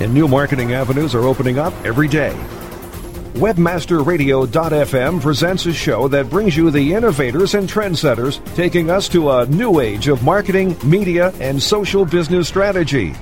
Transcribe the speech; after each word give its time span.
and 0.00 0.12
new 0.14 0.28
marketing 0.28 0.72
avenues 0.72 1.14
are 1.14 1.24
opening 1.24 1.58
up 1.58 1.72
every 1.84 2.08
day. 2.08 2.34
WebmasterRadio.fm 3.34 5.20
presents 5.22 5.64
a 5.64 5.72
show 5.72 6.06
that 6.08 6.28
brings 6.28 6.56
you 6.56 6.70
the 6.70 6.92
innovators 6.92 7.54
and 7.54 7.68
trendsetters 7.68 8.44
taking 8.54 8.90
us 8.90 9.08
to 9.08 9.30
a 9.30 9.46
new 9.46 9.80
age 9.80 10.08
of 10.08 10.22
marketing, 10.22 10.76
media, 10.84 11.32
and 11.40 11.62
social 11.62 12.04
business 12.04 12.46
strategy. 12.46 13.14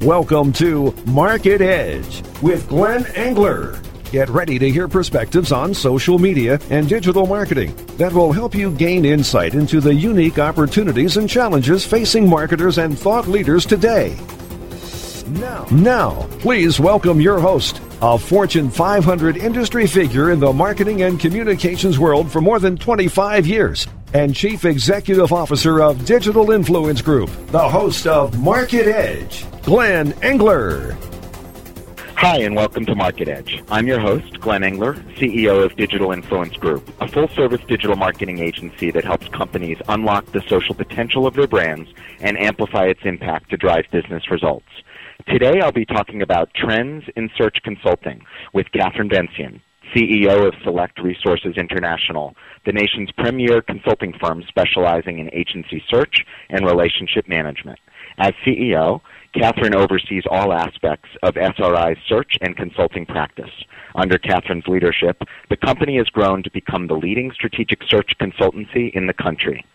Welcome 0.00 0.52
to 0.54 0.94
Market 1.06 1.60
Edge 1.60 2.22
with 2.42 2.68
Glenn 2.68 3.06
Engler. 3.14 3.80
Get 4.12 4.28
ready 4.28 4.56
to 4.60 4.70
hear 4.70 4.86
perspectives 4.86 5.50
on 5.50 5.74
social 5.74 6.18
media 6.18 6.60
and 6.70 6.88
digital 6.88 7.26
marketing 7.26 7.74
that 7.96 8.12
will 8.12 8.30
help 8.30 8.54
you 8.54 8.70
gain 8.70 9.04
insight 9.04 9.54
into 9.54 9.80
the 9.80 9.92
unique 9.94 10.38
opportunities 10.38 11.16
and 11.16 11.28
challenges 11.28 11.84
facing 11.84 12.28
marketers 12.28 12.78
and 12.78 12.96
thought 12.96 13.26
leaders 13.26 13.66
today. 13.66 14.16
Now, 15.28 15.66
now, 15.72 16.28
please 16.38 16.78
welcome 16.78 17.20
your 17.20 17.40
host, 17.40 17.80
a 18.00 18.16
Fortune 18.16 18.70
500 18.70 19.36
industry 19.36 19.88
figure 19.88 20.30
in 20.30 20.38
the 20.38 20.52
marketing 20.52 21.02
and 21.02 21.18
communications 21.18 21.98
world 21.98 22.30
for 22.30 22.40
more 22.40 22.60
than 22.60 22.76
25 22.76 23.44
years, 23.44 23.88
and 24.14 24.32
Chief 24.32 24.64
Executive 24.64 25.32
Officer 25.32 25.82
of 25.82 26.04
Digital 26.04 26.52
Influence 26.52 27.02
Group, 27.02 27.28
the 27.48 27.68
host 27.68 28.06
of 28.06 28.40
Market 28.40 28.86
Edge, 28.86 29.44
Glenn 29.62 30.12
Engler. 30.22 30.96
Hi, 32.14 32.38
and 32.38 32.54
welcome 32.54 32.86
to 32.86 32.94
Market 32.94 33.26
Edge. 33.26 33.64
I'm 33.68 33.88
your 33.88 33.98
host, 33.98 34.38
Glenn 34.38 34.62
Engler, 34.62 34.94
CEO 35.16 35.64
of 35.64 35.76
Digital 35.76 36.12
Influence 36.12 36.56
Group, 36.56 36.88
a 37.00 37.08
full 37.08 37.26
service 37.30 37.62
digital 37.66 37.96
marketing 37.96 38.38
agency 38.38 38.92
that 38.92 39.04
helps 39.04 39.26
companies 39.30 39.78
unlock 39.88 40.24
the 40.26 40.42
social 40.42 40.76
potential 40.76 41.26
of 41.26 41.34
their 41.34 41.48
brands 41.48 41.90
and 42.20 42.38
amplify 42.38 42.84
its 42.84 43.00
impact 43.02 43.50
to 43.50 43.56
drive 43.56 43.86
business 43.90 44.30
results. 44.30 44.68
Today, 45.28 45.60
I'll 45.60 45.72
be 45.72 45.84
talking 45.84 46.22
about 46.22 46.54
trends 46.54 47.02
in 47.16 47.28
search 47.36 47.56
consulting 47.64 48.22
with 48.54 48.70
Catherine 48.72 49.08
Bension, 49.08 49.60
CEO 49.92 50.46
of 50.46 50.54
Select 50.62 51.02
Resources 51.02 51.56
International, 51.56 52.36
the 52.64 52.70
nation's 52.70 53.10
premier 53.18 53.60
consulting 53.60 54.12
firm 54.20 54.44
specializing 54.46 55.18
in 55.18 55.28
agency 55.34 55.82
search 55.90 56.24
and 56.48 56.64
relationship 56.64 57.26
management. 57.28 57.80
As 58.18 58.34
CEO, 58.46 59.00
Catherine 59.34 59.74
oversees 59.74 60.22
all 60.30 60.52
aspects 60.52 61.08
of 61.24 61.34
SRI's 61.34 61.98
search 62.08 62.38
and 62.40 62.56
consulting 62.56 63.04
practice. 63.04 63.50
Under 63.96 64.18
Catherine's 64.18 64.68
leadership, 64.68 65.22
the 65.50 65.56
company 65.56 65.96
has 65.96 66.06
grown 66.06 66.44
to 66.44 66.50
become 66.52 66.86
the 66.86 66.94
leading 66.94 67.32
strategic 67.32 67.80
search 67.88 68.12
consultancy 68.20 68.94
in 68.94 69.08
the 69.08 69.12
country. 69.12 69.66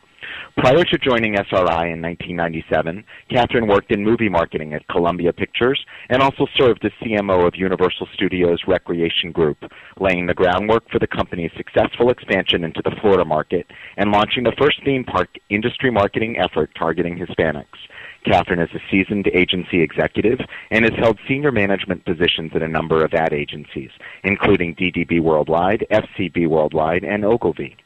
Prior 0.57 0.83
to 0.83 0.97
joining 0.97 1.35
SRI 1.35 1.88
in 1.88 2.02
1997, 2.02 3.05
Catherine 3.30 3.67
worked 3.67 3.89
in 3.91 4.03
movie 4.03 4.27
marketing 4.27 4.73
at 4.73 4.88
Columbia 4.89 5.31
Pictures 5.31 5.85
and 6.09 6.21
also 6.21 6.45
served 6.57 6.83
as 6.83 6.91
CMO 7.02 7.47
of 7.47 7.55
Universal 7.55 8.09
Studios 8.13 8.59
Recreation 8.67 9.31
Group, 9.31 9.57
laying 9.99 10.25
the 10.25 10.33
groundwork 10.33 10.89
for 10.89 10.99
the 10.99 11.07
company's 11.07 11.52
successful 11.55 12.09
expansion 12.09 12.66
into 12.66 12.81
the 12.83 12.95
Florida 12.99 13.23
market 13.23 13.66
and 13.95 14.11
launching 14.11 14.44
the 14.44 14.56
first 14.59 14.84
theme 14.84 15.06
park 15.06 15.29
industry 15.50 15.90
marketing 15.90 16.38
effort 16.38 16.69
targeting 16.78 17.17
Hispanics. 17.17 17.79
Catherine 18.25 18.59
is 18.59 18.69
a 18.75 18.81
seasoned 18.91 19.28
agency 19.34 19.81
executive 19.81 20.40
and 20.69 20.84
has 20.84 20.94
held 21.00 21.17
senior 21.28 21.51
management 21.51 22.03
positions 22.03 22.51
at 22.53 22.61
a 22.61 22.67
number 22.67 23.06
of 23.06 23.13
ad 23.13 23.31
agencies, 23.31 23.91
including 24.23 24.75
DDB 24.75 25.22
Worldwide, 25.22 25.85
FCB 25.90 26.47
Worldwide, 26.47 27.06
and 27.06 27.23
Ogilvy. 27.23 27.78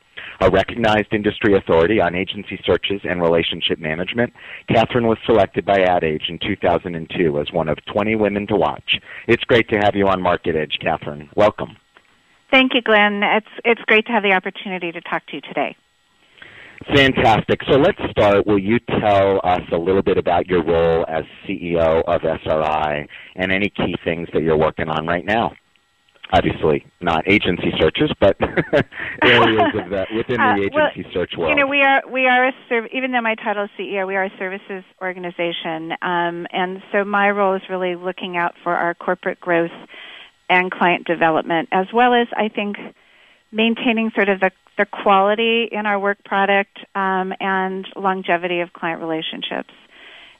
A 0.41 0.49
recognized 0.49 1.13
industry 1.13 1.55
authority 1.55 2.01
on 2.01 2.15
agency 2.15 2.59
searches 2.65 3.01
and 3.03 3.21
relationship 3.21 3.79
management, 3.79 4.33
Catherine 4.67 5.07
was 5.07 5.17
selected 5.25 5.65
by 5.65 5.79
Ad 5.79 6.03
Age 6.03 6.23
in 6.27 6.39
2002 6.39 7.39
as 7.39 7.47
one 7.53 7.69
of 7.69 7.77
20 7.91 8.15
women 8.15 8.45
to 8.47 8.55
watch. 8.55 8.99
It's 9.27 9.43
great 9.45 9.69
to 9.69 9.79
have 9.79 9.95
you 9.95 10.07
on 10.07 10.21
Market 10.21 10.55
Edge, 10.55 10.77
Catherine. 10.81 11.29
Welcome. 11.35 11.77
Thank 12.51 12.73
you, 12.73 12.81
Glenn. 12.81 13.21
It's 13.23 13.47
it's 13.63 13.81
great 13.81 14.05
to 14.05 14.11
have 14.11 14.23
the 14.23 14.33
opportunity 14.33 14.91
to 14.91 15.01
talk 15.01 15.25
to 15.27 15.35
you 15.35 15.41
today. 15.41 15.75
Fantastic. 16.93 17.61
So 17.69 17.77
let's 17.77 17.99
start. 18.11 18.45
Will 18.45 18.59
you 18.59 18.79
tell 18.79 19.39
us 19.43 19.61
a 19.71 19.77
little 19.77 20.03
bit 20.03 20.17
about 20.17 20.47
your 20.47 20.63
role 20.63 21.05
as 21.07 21.23
CEO 21.47 22.03
of 22.05 22.21
SRI 22.23 23.07
and 23.35 23.51
any 23.51 23.69
key 23.69 23.95
things 24.03 24.27
that 24.33 24.43
you're 24.43 24.57
working 24.57 24.89
on 24.89 25.07
right 25.07 25.25
now? 25.25 25.53
Obviously, 26.33 26.85
not 27.01 27.27
agency 27.27 27.71
searches, 27.79 28.11
but 28.19 28.35
areas 29.23 29.73
of 29.75 29.89
that 29.91 30.07
within 30.15 30.41
Uh, 30.41 30.55
the 30.55 30.63
agency 30.63 31.03
well, 31.03 31.13
search 31.13 31.33
world. 31.37 31.51
You 31.51 31.55
know, 31.55 31.67
we 31.67 31.81
are 31.81 32.01
we 32.09 32.27
are 32.27 32.47
a 32.47 32.51
serv- 32.67 32.89
even 32.91 33.11
though 33.11 33.21
my 33.21 33.35
title 33.35 33.65
is 33.65 33.69
CEO, 33.77 34.07
we 34.07 34.15
are 34.15 34.25
a 34.25 34.31
services 34.39 34.83
organization, 35.01 35.91
um, 36.01 36.47
and 36.51 36.81
so 36.91 37.05
my 37.05 37.29
role 37.29 37.53
is 37.53 37.61
really 37.69 37.95
looking 37.95 38.37
out 38.37 38.55
for 38.63 38.75
our 38.75 38.95
corporate 38.95 39.39
growth 39.39 39.71
and 40.49 40.71
client 40.71 41.05
development, 41.05 41.69
as 41.71 41.87
well 41.93 42.13
as 42.13 42.27
I 42.35 42.49
think 42.49 42.77
maintaining 43.51 44.11
sort 44.15 44.29
of 44.29 44.39
the, 44.39 44.51
the 44.77 44.85
quality 44.85 45.69
in 45.71 45.85
our 45.85 45.99
work 45.99 46.23
product 46.23 46.77
um, 46.95 47.33
and 47.39 47.87
longevity 47.95 48.59
of 48.59 48.73
client 48.73 48.99
relationships. 48.99 49.73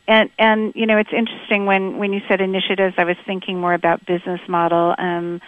And 0.08 0.30
and 0.38 0.74
you 0.76 0.86
know, 0.86 0.98
it's 0.98 1.14
interesting 1.16 1.66
when 1.66 1.98
when 1.98 2.14
you 2.14 2.22
said 2.28 2.42
initiatives, 2.42 2.96
I 2.98 3.06
was 3.06 3.18
thinking 3.26 3.60
more 3.60 3.74
about 3.74 4.06
business 4.06 4.42
model. 4.48 4.94
Um, 4.98 5.42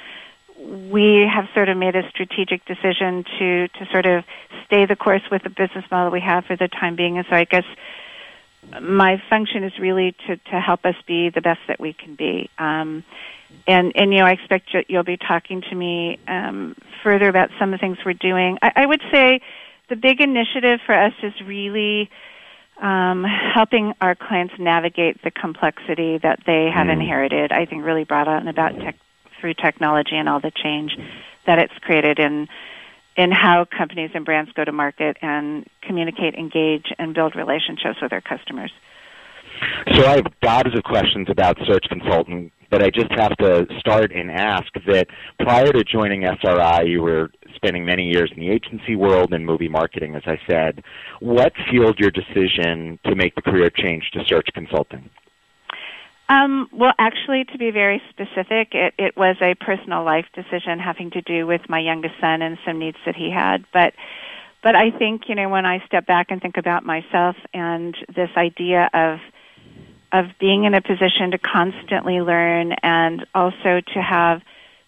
we 0.67 1.25
have 1.33 1.45
sort 1.53 1.69
of 1.69 1.77
made 1.77 1.95
a 1.95 2.07
strategic 2.09 2.65
decision 2.65 3.23
to 3.39 3.67
to 3.69 3.85
sort 3.91 4.05
of 4.05 4.23
stay 4.65 4.85
the 4.85 4.95
course 4.95 5.21
with 5.31 5.43
the 5.43 5.49
business 5.49 5.85
model 5.89 6.11
we 6.11 6.19
have 6.19 6.45
for 6.45 6.57
the 6.57 6.67
time 6.67 6.95
being. 6.95 7.17
And 7.17 7.25
so 7.29 7.35
I 7.35 7.45
guess 7.45 7.63
my 8.81 9.21
function 9.29 9.63
is 9.63 9.73
really 9.79 10.13
to 10.27 10.35
to 10.35 10.59
help 10.59 10.85
us 10.85 10.95
be 11.05 11.29
the 11.29 11.41
best 11.41 11.61
that 11.67 11.79
we 11.79 11.93
can 11.93 12.15
be. 12.15 12.49
Um, 12.57 13.03
and 13.65 13.93
and 13.95 14.11
you 14.11 14.19
know 14.19 14.25
I 14.25 14.31
expect 14.31 14.73
you, 14.73 14.83
you'll 14.89 15.03
be 15.03 15.17
talking 15.17 15.61
to 15.69 15.75
me 15.75 16.19
um, 16.27 16.75
further 17.03 17.29
about 17.29 17.49
some 17.59 17.73
of 17.73 17.79
the 17.79 17.81
things 17.81 17.97
we're 18.05 18.13
doing. 18.13 18.57
I, 18.61 18.71
I 18.83 18.85
would 18.85 19.01
say 19.11 19.41
the 19.89 19.95
big 19.95 20.19
initiative 20.19 20.81
for 20.85 20.93
us 20.93 21.13
is 21.23 21.33
really 21.45 22.09
um, 22.81 23.23
helping 23.23 23.93
our 24.01 24.15
clients 24.15 24.55
navigate 24.59 25.23
the 25.23 25.31
complexity 25.31 26.17
that 26.19 26.39
they 26.45 26.69
have 26.73 26.87
Mm. 26.87 26.93
inherited. 27.01 27.51
I 27.51 27.65
think 27.65 27.85
really 27.85 28.03
brought 28.03 28.27
on 28.27 28.47
about 28.47 28.75
tech, 28.79 28.95
through 29.39 29.53
technology 29.53 30.15
and 30.15 30.27
all 30.27 30.39
the 30.39 30.51
change 30.51 30.91
that 31.45 31.59
it's 31.59 31.73
created 31.81 32.19
in 32.19 32.47
in 33.17 33.31
how 33.31 33.65
companies 33.65 34.11
and 34.13 34.23
brands 34.25 34.51
go 34.55 34.63
to 34.63 34.71
market 34.71 35.17
and 35.23 35.65
communicate, 35.81 36.35
engage, 36.35 36.85
and 36.99 37.15
build 37.15 37.35
relationships 37.35 37.97
with 37.99 38.11
their 38.11 38.21
customers. 38.21 38.71
So 39.95 40.05
I 40.05 40.17
have 40.17 40.25
gobs 40.43 40.77
of 40.77 40.83
questions 40.83 41.27
about 41.27 41.57
search 41.65 41.85
consulting, 41.89 42.51
but 42.69 42.83
I 42.83 42.91
just 42.91 43.11
have 43.17 43.35
to 43.37 43.65
start 43.79 44.11
and 44.11 44.29
ask 44.29 44.67
that 44.85 45.07
prior 45.39 45.71
to 45.71 45.83
joining 45.83 46.25
SRI, 46.25 46.83
you 46.83 47.01
were 47.01 47.31
spending 47.55 47.85
many 47.85 48.03
years 48.03 48.31
in 48.35 48.39
the 48.39 48.51
agency 48.51 48.95
world 48.95 49.33
and 49.33 49.45
movie 49.45 49.69
marketing, 49.69 50.15
as 50.15 50.21
I 50.27 50.37
said. 50.47 50.83
What 51.19 51.53
fueled 51.71 51.97
your 51.97 52.11
decision 52.11 52.99
to 53.05 53.15
make 53.15 53.33
the 53.33 53.41
career 53.41 53.71
change 53.71 54.11
to 54.13 54.19
search 54.27 54.47
consulting? 54.53 55.09
Um, 56.29 56.67
well, 56.73 56.93
actually, 56.99 57.45
to 57.45 57.57
be 57.57 57.71
very 57.71 58.01
specific, 58.09 58.73
it, 58.73 58.93
it 58.97 59.15
was 59.15 59.37
a 59.41 59.55
personal 59.55 60.03
life 60.03 60.25
decision 60.33 60.77
having 60.77 61.11
to 61.11 61.21
do 61.21 61.47
with 61.47 61.61
my 61.69 61.79
youngest 61.79 62.15
son 62.19 62.41
and 62.41 62.57
some 62.65 62.79
needs 62.79 62.97
that 63.05 63.15
he 63.15 63.31
had. 63.31 63.63
But, 63.71 63.93
but 64.61 64.75
I 64.75 64.91
think 64.91 65.29
you 65.29 65.35
know 65.35 65.47
when 65.47 65.65
I 65.65 65.85
step 65.85 66.05
back 66.05 66.27
and 66.29 66.41
think 66.41 66.57
about 66.57 66.85
myself 66.85 67.37
and 67.53 67.95
this 68.13 68.29
idea 68.35 68.89
of 68.93 69.19
of 70.11 70.25
being 70.39 70.63
in 70.63 70.73
a 70.73 70.81
position 70.81 71.31
to 71.31 71.37
constantly 71.37 72.21
learn 72.21 72.73
and 72.81 73.25
also 73.35 73.81
to 73.93 74.01
have 74.01 74.41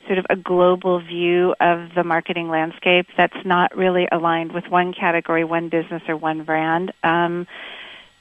sort 0.08 0.18
of 0.18 0.26
a 0.30 0.36
global 0.36 1.00
view 1.00 1.54
of 1.60 1.90
the 1.94 2.04
marketing 2.04 2.50
landscape 2.50 3.06
that's 3.18 3.46
not 3.46 3.76
really 3.78 4.08
aligned 4.12 4.54
with 4.54 4.64
one 4.70 4.94
category, 4.94 5.44
one 5.44 5.70
business, 5.70 6.02
or 6.08 6.16
one 6.16 6.44
brand. 6.44 6.94
Um, 7.04 7.48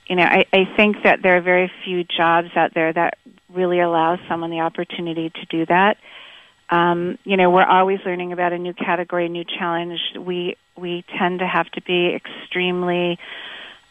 you 0.08 0.16
know, 0.16 0.22
I, 0.22 0.44
I 0.52 0.64
think 0.76 0.96
that 1.05 1.20
there 1.22 1.37
are 1.37 1.40
very 1.40 1.70
few 1.84 2.05
jobs 2.05 2.49
out 2.56 2.72
there 2.75 2.93
that 2.93 3.19
really 3.55 3.81
allow 3.81 4.19
someone 4.28 4.50
the 4.50 4.60
opportunity 4.60 5.31
to 5.31 5.46
do 5.46 5.66
that. 5.66 5.96
Um, 6.70 7.19
you 7.25 7.37
know, 7.37 7.50
we're 7.50 7.64
always 7.64 7.99
learning 8.05 8.32
about 8.32 8.52
a 8.52 8.58
new 8.58 8.75
category, 8.75 9.26
a 9.26 9.28
new 9.28 9.44
challenge. 9.44 9.99
We 10.19 10.56
we 10.76 11.05
tend 11.19 11.40
to 11.40 11.46
have 11.46 11.66
to 11.72 11.82
be 11.82 12.14
extremely 12.14 13.19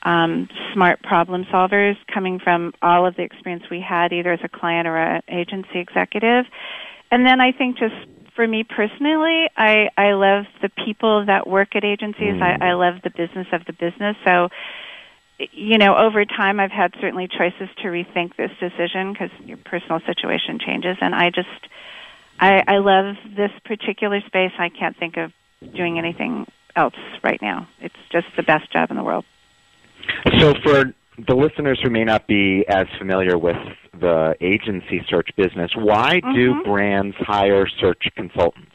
um, 0.03 0.47
smart 0.73 1.01
problem 1.01 1.45
solvers 1.51 1.97
coming 2.13 2.39
from 2.39 2.73
all 2.81 3.05
of 3.05 3.15
the 3.15 3.23
experience 3.23 3.63
we 3.69 3.81
had, 3.81 4.13
either 4.13 4.31
as 4.31 4.39
a 4.43 4.47
client 4.47 4.87
or 4.87 4.95
an 4.95 5.21
agency 5.27 5.79
executive. 5.79 6.45
And 7.11 7.25
then 7.25 7.41
I 7.41 7.51
think 7.51 7.77
just 7.77 7.95
for 8.35 8.47
me 8.47 8.63
personally, 8.63 9.49
I, 9.57 9.89
I 9.97 10.13
love 10.13 10.45
the 10.61 10.69
people 10.85 11.25
that 11.25 11.47
work 11.47 11.75
at 11.75 11.83
agencies. 11.83 12.35
Mm. 12.35 12.41
I, 12.41 12.69
I 12.69 12.73
love 12.73 13.01
the 13.03 13.09
business 13.09 13.47
of 13.51 13.65
the 13.65 13.73
business. 13.73 14.15
So, 14.23 14.49
you 15.39 15.77
know, 15.77 15.95
over 15.95 16.25
time, 16.25 16.59
I've 16.59 16.71
had 16.71 16.93
certainly 16.99 17.27
choices 17.27 17.69
to 17.81 17.87
rethink 17.87 18.35
this 18.35 18.51
decision 18.59 19.13
because 19.13 19.29
your 19.45 19.57
personal 19.57 19.99
situation 20.05 20.59
changes. 20.59 20.97
And 20.99 21.13
I 21.13 21.29
just, 21.29 21.47
I, 22.39 22.63
I 22.67 22.77
love 22.77 23.15
this 23.35 23.51
particular 23.65 24.21
space. 24.21 24.51
I 24.57 24.69
can't 24.69 24.97
think 24.97 25.17
of 25.17 25.31
doing 25.75 25.99
anything 25.99 26.47
else 26.75 26.95
right 27.23 27.41
now. 27.41 27.67
It's 27.79 27.95
just 28.11 28.27
the 28.35 28.43
best 28.43 28.71
job 28.71 28.89
in 28.89 28.97
the 28.97 29.03
world. 29.03 29.25
So, 30.39 30.53
for 30.63 30.85
the 31.27 31.35
listeners 31.35 31.79
who 31.83 31.89
may 31.89 32.03
not 32.03 32.27
be 32.27 32.63
as 32.69 32.85
familiar 32.97 33.37
with 33.37 33.57
the 33.99 34.35
agency 34.41 35.03
search 35.09 35.29
business, 35.35 35.71
why 35.75 36.19
mm-hmm. 36.19 36.35
do 36.35 36.63
brands 36.63 37.15
hire 37.19 37.67
search 37.79 38.03
consultants? 38.15 38.71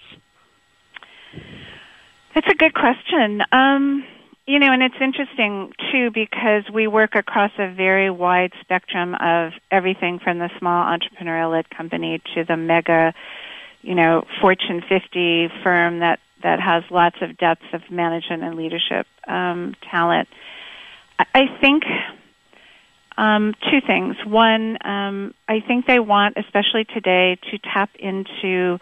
That's 2.35 2.49
a 2.50 2.55
good 2.55 2.75
question. 2.75 3.43
Um, 3.53 4.05
you 4.47 4.59
know, 4.59 4.73
and 4.73 4.83
it's 4.83 4.94
interesting 5.00 5.73
too 5.93 6.11
because 6.12 6.65
we 6.73 6.87
work 6.87 7.15
across 7.15 7.53
a 7.59 7.73
very 7.73 8.11
wide 8.11 8.53
spectrum 8.61 9.15
of 9.15 9.53
everything 9.71 10.19
from 10.19 10.39
the 10.39 10.50
small 10.59 10.85
entrepreneurial 10.85 11.53
led 11.53 11.71
company 11.71 12.21
to 12.35 12.44
the 12.44 12.56
mega, 12.56 13.15
you 13.83 13.94
know, 13.94 14.25
Fortune 14.41 14.83
50 14.89 15.49
firm 15.62 16.00
that, 16.00 16.19
that 16.43 16.59
has 16.61 16.83
lots 16.91 17.17
of 17.23 17.37
depth 17.39 17.62
of 17.73 17.83
management 17.91 18.43
and 18.43 18.56
leadership 18.56 19.06
um, 19.29 19.77
talent. 19.91 20.29
I 21.19 21.44
think 21.61 21.85
um, 23.17 23.55
two 23.71 23.81
things. 23.87 24.17
One, 24.27 24.77
um, 24.85 25.35
I 25.49 25.61
think 25.61 25.87
they 25.87 26.00
want, 26.00 26.37
especially 26.37 26.85
today, 26.85 27.39
to 27.50 27.59
tap 27.59 27.91
into 27.99 28.79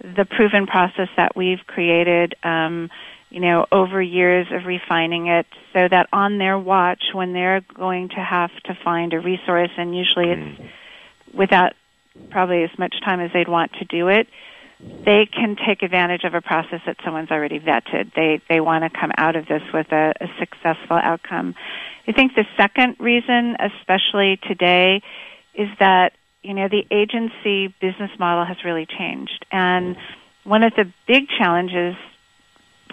the 0.00 0.24
proven 0.24 0.66
process 0.66 1.08
that 1.16 1.34
we've 1.34 1.66
created, 1.66 2.34
um, 2.42 2.90
you 3.34 3.40
know, 3.40 3.66
over 3.72 4.00
years 4.00 4.46
of 4.52 4.64
refining 4.64 5.26
it, 5.26 5.44
so 5.72 5.88
that 5.88 6.06
on 6.12 6.38
their 6.38 6.56
watch, 6.56 7.02
when 7.12 7.32
they're 7.32 7.62
going 7.76 8.10
to 8.10 8.20
have 8.20 8.52
to 8.66 8.78
find 8.84 9.12
a 9.12 9.18
resource, 9.18 9.72
and 9.76 9.92
usually 9.92 10.30
it's 10.30 10.60
mm. 10.60 10.70
without 11.36 11.72
probably 12.30 12.62
as 12.62 12.70
much 12.78 12.94
time 13.04 13.18
as 13.18 13.32
they'd 13.32 13.48
want 13.48 13.72
to 13.72 13.84
do 13.86 14.06
it, 14.06 14.28
they 15.04 15.26
can 15.26 15.56
take 15.66 15.82
advantage 15.82 16.22
of 16.22 16.34
a 16.34 16.40
process 16.40 16.80
that 16.86 16.96
someone's 17.04 17.32
already 17.32 17.58
vetted. 17.58 18.14
They 18.14 18.40
they 18.48 18.60
want 18.60 18.84
to 18.84 19.00
come 19.00 19.10
out 19.18 19.34
of 19.34 19.48
this 19.48 19.62
with 19.72 19.90
a, 19.90 20.12
a 20.20 20.28
successful 20.38 20.96
outcome. 20.96 21.56
I 22.06 22.12
think 22.12 22.36
the 22.36 22.46
second 22.56 22.98
reason, 23.00 23.56
especially 23.58 24.38
today, 24.46 25.02
is 25.54 25.68
that 25.80 26.12
you 26.44 26.54
know 26.54 26.68
the 26.68 26.86
agency 26.92 27.74
business 27.80 28.12
model 28.16 28.44
has 28.44 28.58
really 28.64 28.86
changed, 28.86 29.44
and 29.50 29.96
one 30.44 30.62
of 30.62 30.72
the 30.76 30.84
big 31.08 31.24
challenges 31.36 31.96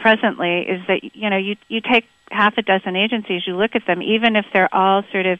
presently 0.01 0.61
is 0.61 0.81
that 0.87 1.15
you 1.15 1.29
know 1.29 1.37
you 1.37 1.55
you 1.67 1.81
take 1.81 2.05
half 2.31 2.57
a 2.57 2.61
dozen 2.61 2.95
agencies, 2.95 3.43
you 3.45 3.55
look 3.55 3.75
at 3.75 3.85
them, 3.85 4.01
even 4.01 4.35
if 4.35 4.45
they're 4.53 4.73
all 4.73 5.03
sort 5.11 5.25
of 5.25 5.39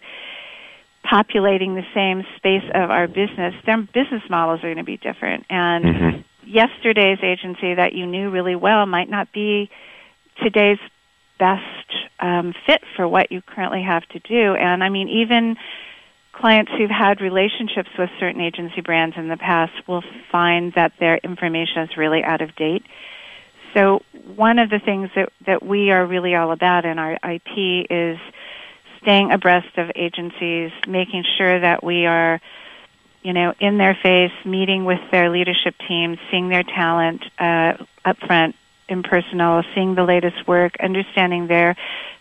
populating 1.04 1.75
the 1.75 1.86
same 1.96 2.24
space 2.38 2.69
of 2.74 2.92
our 2.92 3.08
business, 3.08 3.56
their 3.66 3.78
business 3.78 4.22
models 4.30 4.60
are 4.60 4.68
going 4.68 4.78
to 4.78 4.84
be 4.84 4.98
different. 4.98 5.46
And 5.50 5.86
mm-hmm. 5.86 6.22
yesterday's 6.46 7.19
agency 7.24 7.74
that 7.75 7.94
you 7.94 8.06
knew 8.06 8.30
really 8.30 8.56
well 8.56 8.86
might 8.86 9.10
not 9.10 9.31
be 9.31 9.69
today's 10.44 10.78
best 11.40 11.63
um, 12.19 12.54
fit 12.68 12.81
for 12.96 13.08
what 13.08 13.31
you 13.31 13.42
currently 13.42 13.81
have 13.84 14.08
to 14.10 14.19
do. 14.19 14.56
And 14.56 14.84
I 14.84 14.90
mean, 14.90 15.10
even 15.10 15.56
clients 16.34 16.72
who've 16.78 16.90
had 16.90 17.19
relationships 17.19 17.90
with 17.98 18.10
certain 18.19 18.42
agency 18.42 18.81
brands 18.81 19.16
in 19.18 19.28
the 19.28 19.38
past 19.38 19.74
will 19.88 20.04
find 20.31 20.74
that 20.75 20.94
their 21.00 21.18
information 21.18 21.84
is 21.84 21.98
really 21.98 22.24
out 22.24 22.42
of 22.42 22.56
date. 22.56 22.84
So 23.74 24.02
one 24.36 24.60
of 24.60 24.70
the 24.70 24.80
things 24.80 25.10
that, 25.16 25.32
that 25.46 25.64
we 25.64 25.92
are 25.92 26.06
really 26.06 26.36
all 26.36 26.52
about 26.52 26.86
in 26.86 27.00
our 27.00 27.14
IP 27.14 27.88
is 27.90 28.18
staying 29.02 29.32
abreast 29.32 29.78
of 29.78 29.92
agencies, 29.96 30.72
making 30.88 31.24
sure 31.38 31.60
that 31.60 31.84
we 31.84 32.06
are, 32.06 32.40
you 33.24 33.34
know, 33.34 33.54
in 33.60 33.78
their 33.78 33.98
face, 34.02 34.32
meeting 34.46 34.86
with 34.86 35.00
their 35.12 35.30
leadership 35.30 35.76
teams, 35.88 36.18
seeing 36.30 36.50
their 36.50 36.64
talent 36.64 37.24
uh, 37.40 37.74
up 38.06 38.18
front, 38.20 38.56
impersonal, 38.90 39.64
seeing 39.74 39.96
the 39.96 40.04
latest 40.04 40.48
work, 40.48 40.76
understanding 40.82 41.48
their 41.48 41.76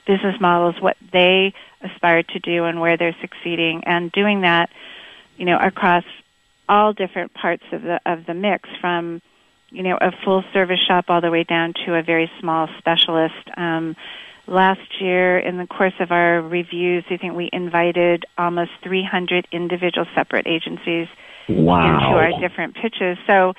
business 0.06 0.41
models, 0.41 0.81
what 0.81 0.97
they 1.12 1.52
aspire 1.82 2.23
to 2.23 2.38
do 2.38 2.64
and 2.64 2.81
where 2.81 2.97
they're 2.97 3.17
succeeding, 3.20 3.82
and 3.85 4.11
doing 4.12 4.43
that, 4.43 4.70
you 5.37 5.44
know, 5.44 5.58
across 5.58 6.05
all 6.69 6.93
different 6.93 7.35
parts 7.35 7.64
of 7.73 7.82
the 7.82 8.00
of 8.06 8.26
the 8.26 8.35
mix 8.35 8.69
from 8.81 9.20
you 9.70 9.82
know 9.82 9.96
a 10.00 10.12
full 10.25 10.44
service 10.52 10.81
shop 10.87 11.06
all 11.08 11.20
the 11.20 11.31
way 11.31 11.44
down 11.44 11.75
to 11.87 11.94
a 11.94 12.02
very 12.02 12.31
small 12.40 12.69
specialist 12.78 13.49
um, 13.56 13.96
last 14.46 15.00
year 15.00 15.38
in 15.38 15.58
the 15.58 15.67
course 15.67 15.94
of 16.00 16.11
our 16.11 16.43
reviews 16.43 17.05
i 17.11 17.17
think 17.17 17.34
we 17.34 17.49
invited 17.52 18.25
almost 18.38 18.70
300 18.82 19.46
individual 19.52 20.06
separate 20.14 20.46
agencies 20.46 21.08
wow. 21.49 21.94
into 21.94 22.06
our 22.06 22.40
different 22.40 22.75
pitches 22.75 23.17
so 23.26 23.55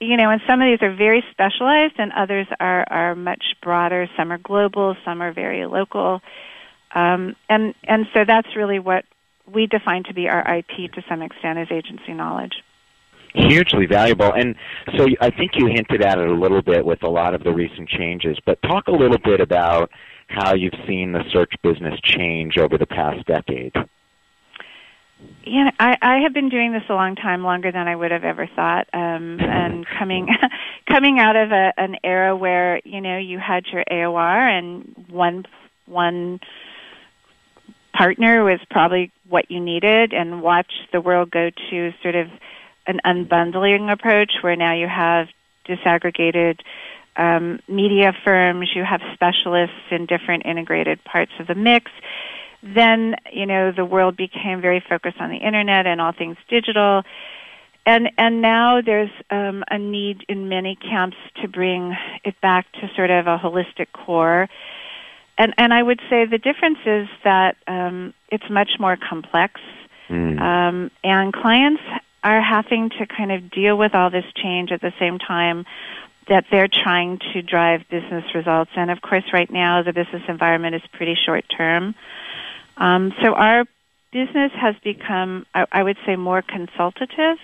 you 0.00 0.16
know, 0.16 0.30
and 0.30 0.40
some 0.46 0.60
of 0.60 0.66
these 0.66 0.82
are 0.82 0.94
very 0.94 1.24
specialized, 1.30 1.94
and 1.98 2.12
others 2.12 2.46
are 2.60 2.84
are 2.88 3.14
much 3.14 3.42
broader. 3.62 4.08
Some 4.16 4.30
are 4.30 4.38
global, 4.38 4.96
some 5.04 5.22
are 5.22 5.32
very 5.32 5.64
local, 5.66 6.20
um, 6.94 7.34
and 7.48 7.74
and 7.84 8.06
so 8.12 8.24
that's 8.26 8.48
really 8.56 8.78
what 8.78 9.04
we 9.52 9.66
define 9.66 10.04
to 10.04 10.14
be 10.14 10.28
our 10.28 10.58
IP 10.58 10.92
to 10.92 11.02
some 11.08 11.22
extent 11.22 11.58
as 11.58 11.68
agency 11.70 12.12
knowledge. 12.12 12.62
Hugely 13.36 13.86
valuable, 13.86 14.32
and 14.32 14.54
so 14.96 15.06
I 15.20 15.30
think 15.30 15.52
you 15.56 15.66
hinted 15.66 16.02
at 16.02 16.18
it 16.18 16.26
a 16.26 16.34
little 16.34 16.62
bit 16.62 16.86
with 16.86 17.02
a 17.02 17.08
lot 17.08 17.34
of 17.34 17.44
the 17.44 17.52
recent 17.52 17.88
changes. 17.88 18.38
But 18.46 18.60
talk 18.62 18.88
a 18.88 18.92
little 18.92 19.18
bit 19.18 19.40
about 19.40 19.90
how 20.28 20.54
you've 20.54 20.74
seen 20.86 21.12
the 21.12 21.22
search 21.32 21.52
business 21.62 22.00
change 22.02 22.56
over 22.58 22.78
the 22.78 22.86
past 22.86 23.26
decade. 23.26 23.74
Yeah, 25.44 25.70
I, 25.78 25.96
I 26.02 26.18
have 26.24 26.34
been 26.34 26.48
doing 26.48 26.72
this 26.72 26.82
a 26.88 26.94
long 26.94 27.14
time, 27.14 27.42
longer 27.42 27.70
than 27.72 27.86
I 27.88 27.94
would 27.94 28.10
have 28.10 28.24
ever 28.24 28.48
thought. 28.54 28.88
Um, 28.92 29.38
and 29.40 29.86
coming 29.98 30.28
coming 30.90 31.18
out 31.18 31.36
of 31.36 31.52
a, 31.52 31.72
an 31.76 31.96
era 32.02 32.36
where 32.36 32.80
you 32.84 33.00
know 33.00 33.16
you 33.18 33.38
had 33.38 33.64
your 33.72 33.84
AOR 33.90 34.58
and 34.58 35.06
one 35.08 35.46
one 35.86 36.40
partner 37.96 38.44
was 38.44 38.60
probably 38.70 39.12
what 39.28 39.50
you 39.50 39.60
needed, 39.60 40.12
and 40.12 40.42
watch 40.42 40.72
the 40.92 41.00
world 41.00 41.30
go 41.30 41.50
to 41.70 41.90
sort 42.02 42.14
of 42.14 42.26
an 42.86 43.00
unbundling 43.04 43.92
approach, 43.92 44.32
where 44.42 44.56
now 44.56 44.74
you 44.74 44.88
have 44.88 45.28
disaggregated 45.66 46.60
um, 47.16 47.60
media 47.68 48.12
firms, 48.24 48.68
you 48.74 48.84
have 48.84 49.00
specialists 49.14 49.90
in 49.90 50.06
different 50.06 50.44
integrated 50.46 51.02
parts 51.04 51.32
of 51.38 51.46
the 51.46 51.54
mix. 51.54 51.90
Then 52.62 53.16
you 53.32 53.46
know 53.46 53.72
the 53.72 53.84
world 53.84 54.16
became 54.16 54.60
very 54.60 54.82
focused 54.86 55.20
on 55.20 55.30
the 55.30 55.36
internet 55.36 55.86
and 55.86 56.00
all 56.00 56.12
things 56.12 56.36
digital. 56.48 57.02
And 57.84 58.10
and 58.18 58.42
now 58.42 58.80
there's 58.80 59.10
um, 59.30 59.62
a 59.70 59.78
need 59.78 60.24
in 60.28 60.48
many 60.48 60.76
camps 60.76 61.16
to 61.40 61.48
bring 61.48 61.96
it 62.24 62.38
back 62.40 62.70
to 62.72 62.90
sort 62.96 63.10
of 63.10 63.26
a 63.26 63.38
holistic 63.38 63.92
core. 63.92 64.48
And 65.38 65.54
and 65.56 65.72
I 65.72 65.82
would 65.82 66.00
say 66.10 66.24
the 66.26 66.38
difference 66.38 66.78
is 66.84 67.08
that 67.22 67.56
um, 67.68 68.12
it's 68.30 68.48
much 68.50 68.70
more 68.80 68.96
complex 68.96 69.60
mm. 70.08 70.40
um, 70.40 70.90
and 71.04 71.32
clients 71.32 71.82
are 72.34 72.42
having 72.42 72.90
to 72.90 73.06
kind 73.06 73.32
of 73.32 73.50
deal 73.50 73.76
with 73.76 73.94
all 73.94 74.10
this 74.10 74.24
change 74.34 74.72
at 74.72 74.80
the 74.80 74.92
same 74.98 75.18
time 75.18 75.64
that 76.28 76.44
they're 76.50 76.68
trying 76.68 77.18
to 77.32 77.42
drive 77.42 77.88
business 77.88 78.24
results 78.34 78.70
and 78.76 78.90
of 78.90 79.00
course 79.00 79.24
right 79.32 79.50
now 79.50 79.82
the 79.82 79.92
business 79.92 80.22
environment 80.28 80.74
is 80.74 80.82
pretty 80.92 81.16
short 81.26 81.44
term 81.56 81.94
um, 82.76 83.14
so 83.22 83.32
our 83.32 83.64
business 84.12 84.52
has 84.54 84.74
become, 84.82 85.46
I, 85.54 85.66
I 85.72 85.82
would 85.82 85.96
say, 86.06 86.16
more 86.16 86.42
consultative. 86.42 87.38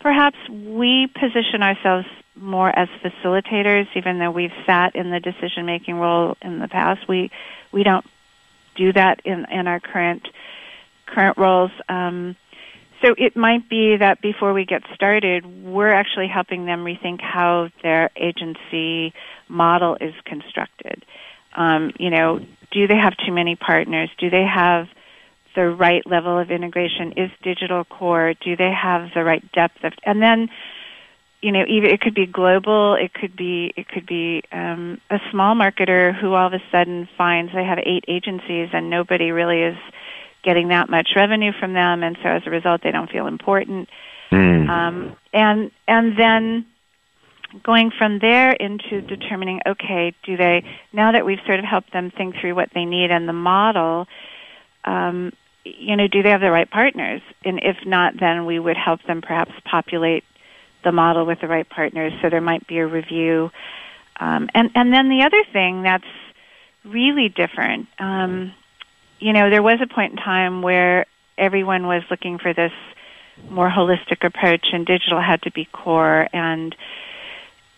Perhaps 0.00 0.38
we 0.48 1.06
position 1.06 1.62
ourselves 1.62 2.06
more 2.36 2.70
as 2.70 2.88
facilitators, 3.02 3.86
even 3.96 4.18
though 4.18 4.30
we've 4.30 4.52
sat 4.64 4.94
in 4.94 5.10
the 5.10 5.20
decision 5.20 5.66
making 5.66 5.96
role 5.96 6.36
in 6.40 6.60
the 6.60 6.68
past. 6.68 7.08
We 7.08 7.30
we 7.72 7.82
don't 7.82 8.06
do 8.76 8.92
that 8.92 9.20
in 9.24 9.46
in 9.50 9.66
our 9.66 9.80
current 9.80 10.28
current 11.06 11.36
roles. 11.36 11.72
Um, 11.88 12.36
so 13.02 13.14
it 13.16 13.36
might 13.36 13.68
be 13.68 13.96
that 13.96 14.20
before 14.20 14.52
we 14.52 14.64
get 14.64 14.82
started, 14.94 15.44
we're 15.64 15.92
actually 15.92 16.28
helping 16.28 16.66
them 16.66 16.84
rethink 16.84 17.20
how 17.20 17.70
their 17.82 18.10
agency 18.16 19.12
model 19.48 19.96
is 20.00 20.14
constructed. 20.24 21.04
Um, 21.54 21.92
you 21.98 22.10
know, 22.10 22.40
do 22.70 22.86
they 22.86 22.96
have 22.96 23.16
too 23.24 23.32
many 23.32 23.56
partners? 23.56 24.10
Do 24.18 24.30
they 24.30 24.44
have 24.44 24.88
the 25.54 25.68
right 25.68 26.06
level 26.06 26.38
of 26.38 26.50
integration? 26.50 27.12
Is 27.12 27.30
digital 27.42 27.84
core? 27.84 28.34
Do 28.34 28.56
they 28.56 28.72
have 28.72 29.10
the 29.14 29.24
right 29.24 29.44
depth 29.52 29.82
of? 29.84 29.92
And 30.04 30.20
then 30.20 30.48
you 31.40 31.52
know, 31.52 31.64
even 31.68 31.90
it 31.90 32.00
could 32.00 32.14
be 32.14 32.26
global. 32.26 32.94
It 32.94 33.14
could 33.14 33.36
be 33.36 33.72
it 33.76 33.88
could 33.88 34.06
be 34.06 34.42
um, 34.50 35.00
a 35.08 35.18
small 35.30 35.54
marketer 35.54 36.12
who 36.12 36.34
all 36.34 36.48
of 36.48 36.52
a 36.52 36.62
sudden 36.72 37.08
finds 37.16 37.52
they 37.52 37.64
have 37.64 37.78
eight 37.78 38.04
agencies 38.08 38.70
and 38.72 38.90
nobody 38.90 39.30
really 39.30 39.62
is 39.62 39.76
getting 40.42 40.68
that 40.68 40.88
much 40.88 41.10
revenue 41.16 41.52
from 41.58 41.72
them, 41.72 42.02
and 42.02 42.16
so 42.22 42.28
as 42.28 42.42
a 42.46 42.50
result, 42.50 42.82
they 42.82 42.90
don't 42.90 43.10
feel 43.10 43.26
important. 43.26 43.88
Mm. 44.30 44.68
Um, 44.68 45.16
and 45.32 45.70
and 45.86 46.18
then 46.18 46.66
going 47.62 47.90
from 47.96 48.18
there 48.18 48.52
into 48.52 49.00
determining, 49.00 49.60
okay, 49.66 50.14
do 50.24 50.36
they 50.36 50.64
now 50.92 51.12
that 51.12 51.24
we've 51.24 51.38
sort 51.46 51.58
of 51.58 51.64
helped 51.64 51.92
them 51.92 52.10
think 52.10 52.36
through 52.40 52.54
what 52.54 52.68
they 52.74 52.84
need 52.84 53.10
and 53.10 53.28
the 53.28 53.32
model, 53.32 54.06
um, 54.84 55.32
you 55.64 55.96
know, 55.96 56.08
do 56.08 56.22
they 56.22 56.30
have 56.30 56.40
the 56.40 56.50
right 56.50 56.70
partners? 56.70 57.22
And 57.44 57.60
if 57.62 57.76
not, 57.86 58.14
then 58.18 58.46
we 58.46 58.58
would 58.58 58.76
help 58.76 59.02
them 59.04 59.22
perhaps 59.22 59.52
populate 59.64 60.24
the 60.84 60.92
model 60.92 61.26
with 61.26 61.40
the 61.40 61.48
right 61.48 61.68
partners. 61.68 62.12
So 62.22 62.30
there 62.30 62.40
might 62.40 62.66
be 62.66 62.78
a 62.78 62.86
review. 62.86 63.50
Um, 64.20 64.48
and 64.54 64.70
and 64.74 64.92
then 64.92 65.08
the 65.08 65.22
other 65.24 65.42
thing 65.52 65.82
that's 65.82 66.04
really 66.84 67.28
different, 67.28 67.88
um, 67.98 68.52
you 69.18 69.32
know, 69.32 69.50
there 69.50 69.62
was 69.62 69.80
a 69.82 69.86
point 69.86 70.12
in 70.12 70.18
time 70.18 70.62
where 70.62 71.06
everyone 71.36 71.86
was 71.86 72.02
looking 72.10 72.38
for 72.38 72.52
this 72.52 72.72
more 73.48 73.70
holistic 73.70 74.24
approach, 74.24 74.66
and 74.72 74.84
digital 74.84 75.20
had 75.20 75.42
to 75.42 75.50
be 75.50 75.64
core. 75.64 76.28
And 76.32 76.74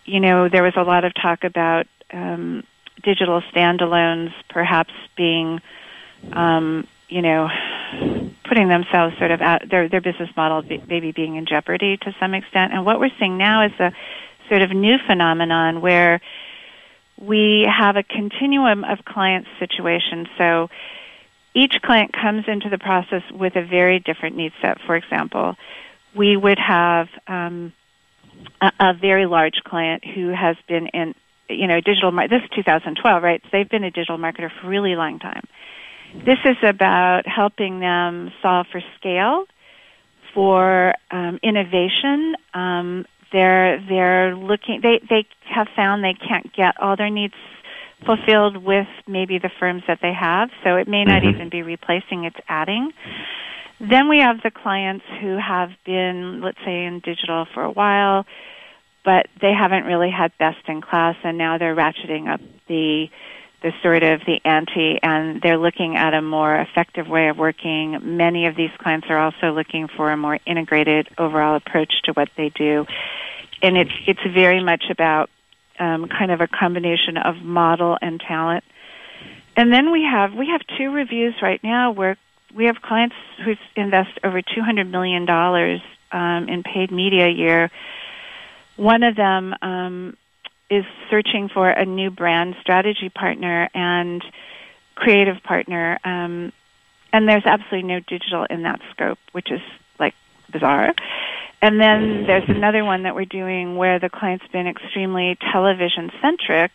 you 0.05 0.19
know, 0.19 0.49
there 0.49 0.63
was 0.63 0.73
a 0.75 0.83
lot 0.83 1.05
of 1.05 1.13
talk 1.13 1.43
about 1.43 1.87
um, 2.11 2.63
digital 3.03 3.41
standalones 3.53 4.33
perhaps 4.49 4.93
being, 5.15 5.61
um, 6.33 6.87
you 7.07 7.21
know, 7.21 7.49
putting 8.47 8.67
themselves 8.67 9.17
sort 9.17 9.31
of 9.31 9.41
out 9.41 9.69
their 9.69 9.87
their 9.89 10.01
business 10.01 10.29
model 10.35 10.63
maybe 10.87 11.11
being 11.11 11.35
in 11.35 11.45
jeopardy 11.45 11.97
to 11.97 12.15
some 12.19 12.33
extent. 12.33 12.73
And 12.73 12.85
what 12.85 12.99
we're 12.99 13.11
seeing 13.19 13.37
now 13.37 13.65
is 13.65 13.71
a 13.79 13.91
sort 14.49 14.61
of 14.61 14.71
new 14.71 14.97
phenomenon 15.07 15.81
where 15.81 16.21
we 17.17 17.69
have 17.71 17.95
a 17.95 18.03
continuum 18.03 18.83
of 18.83 19.05
client 19.05 19.45
situations. 19.59 20.27
So 20.37 20.69
each 21.53 21.75
client 21.83 22.13
comes 22.13 22.45
into 22.47 22.69
the 22.69 22.77
process 22.77 23.23
with 23.31 23.55
a 23.55 23.65
very 23.65 23.99
different 23.99 24.35
need 24.35 24.53
set. 24.61 24.77
For 24.85 24.95
example, 24.95 25.55
we 26.15 26.37
would 26.37 26.59
have 26.59 27.07
um, 27.27 27.73
a, 28.61 28.71
a 28.79 28.93
very 28.93 29.25
large 29.25 29.61
client 29.65 30.03
who 30.05 30.29
has 30.29 30.55
been 30.67 30.87
in, 30.87 31.15
you 31.49 31.67
know, 31.67 31.81
digital. 31.81 32.11
This 32.11 32.41
is 32.43 32.49
2012, 32.55 33.23
right? 33.23 33.41
So 33.43 33.49
they've 33.51 33.69
been 33.69 33.83
a 33.83 33.91
digital 33.91 34.17
marketer 34.17 34.49
for 34.59 34.67
a 34.67 34.69
really 34.69 34.95
long 34.95 35.19
time. 35.19 35.43
This 36.25 36.39
is 36.45 36.57
about 36.63 37.27
helping 37.27 37.79
them 37.79 38.31
solve 38.41 38.67
for 38.71 38.81
scale, 38.99 39.45
for 40.33 40.93
um, 41.09 41.39
innovation. 41.41 42.35
Um, 42.53 43.05
they're 43.31 43.81
they're 43.87 44.35
looking. 44.35 44.81
They 44.81 44.99
they 45.09 45.25
have 45.43 45.67
found 45.75 46.03
they 46.03 46.13
can't 46.13 46.53
get 46.53 46.79
all 46.81 46.97
their 46.97 47.09
needs 47.09 47.33
fulfilled 48.05 48.57
with 48.57 48.87
maybe 49.07 49.37
the 49.37 49.51
firms 49.59 49.83
that 49.87 49.99
they 50.01 50.13
have. 50.13 50.49
So 50.63 50.75
it 50.75 50.87
may 50.87 51.03
not 51.03 51.21
mm-hmm. 51.21 51.35
even 51.35 51.49
be 51.49 51.61
replacing; 51.61 52.25
it's 52.25 52.39
adding. 52.47 52.91
Then 53.79 54.09
we 54.09 54.19
have 54.19 54.41
the 54.43 54.51
clients 54.51 55.05
who 55.21 55.37
have 55.37 55.71
been, 55.85 56.41
let's 56.41 56.59
say, 56.63 56.85
in 56.85 56.99
digital 56.99 57.47
for 57.53 57.63
a 57.63 57.71
while, 57.71 58.25
but 59.03 59.27
they 59.41 59.53
haven't 59.53 59.85
really 59.85 60.11
had 60.11 60.31
best 60.37 60.67
in 60.67 60.81
class, 60.81 61.15
and 61.23 61.37
now 61.37 61.57
they're 61.57 61.75
ratcheting 61.75 62.31
up 62.31 62.41
the 62.67 63.07
the 63.61 63.71
sort 63.83 64.01
of 64.01 64.21
the 64.25 64.39
ante 64.43 64.97
and 65.03 65.39
they're 65.41 65.57
looking 65.57 65.95
at 65.95 66.13
a 66.13 66.21
more 66.21 66.55
effective 66.55 67.07
way 67.07 67.27
of 67.27 67.37
working. 67.37 68.17
Many 68.17 68.47
of 68.47 68.55
these 68.55 68.71
clients 68.79 69.07
are 69.09 69.19
also 69.19 69.51
looking 69.51 69.87
for 69.87 70.11
a 70.11 70.17
more 70.17 70.39
integrated 70.47 71.07
overall 71.17 71.55
approach 71.55 71.93
to 72.05 72.13
what 72.13 72.29
they 72.35 72.49
do. 72.49 72.87
And 73.61 73.77
it's 73.77 73.91
it's 74.07 74.23
very 74.33 74.63
much 74.63 74.85
about 74.89 75.29
um, 75.81 76.07
kind 76.07 76.31
of 76.31 76.39
a 76.39 76.47
combination 76.47 77.17
of 77.17 77.37
model 77.43 77.97
and 78.01 78.21
talent. 78.21 78.63
And 79.57 79.73
then 79.73 79.91
we 79.91 80.03
have 80.09 80.33
we 80.33 80.47
have 80.47 80.61
two 80.77 80.91
reviews 80.91 81.33
right 81.41 81.61
now 81.63 81.91
where 81.91 82.17
we 82.55 82.65
have 82.65 82.77
clients 82.81 83.15
who 83.43 83.55
invest 83.75 84.19
over 84.23 84.41
two 84.41 84.61
hundred 84.61 84.89
million 84.89 85.25
dollars 85.25 85.81
um, 86.11 86.47
in 86.47 86.63
paid 86.63 86.91
media 86.91 87.25
a 87.25 87.31
year. 87.31 87.71
One 88.77 89.03
of 89.03 89.15
them 89.15 89.53
um, 89.61 90.17
is 90.69 90.85
searching 91.09 91.49
for 91.49 91.69
a 91.69 91.85
new 91.85 92.11
brand 92.11 92.55
strategy 92.61 93.09
partner 93.09 93.69
and 93.73 94.23
creative 94.95 95.43
partner. 95.43 95.99
Um, 96.03 96.53
and 97.11 97.27
there's 97.27 97.45
absolutely 97.45 97.89
no 97.89 97.99
digital 97.99 98.45
in 98.49 98.63
that 98.63 98.79
scope, 98.91 99.19
which 99.33 99.51
is 99.51 99.61
like 99.99 100.13
bizarre. 100.51 100.93
And 101.61 101.79
then 101.79 102.23
there's 102.25 102.49
another 102.49 102.83
one 102.83 103.03
that 103.03 103.13
we're 103.13 103.25
doing 103.25 103.75
where 103.75 103.99
the 103.99 104.09
client's 104.09 104.47
been 104.47 104.67
extremely 104.67 105.37
television 105.51 106.09
centric 106.21 106.71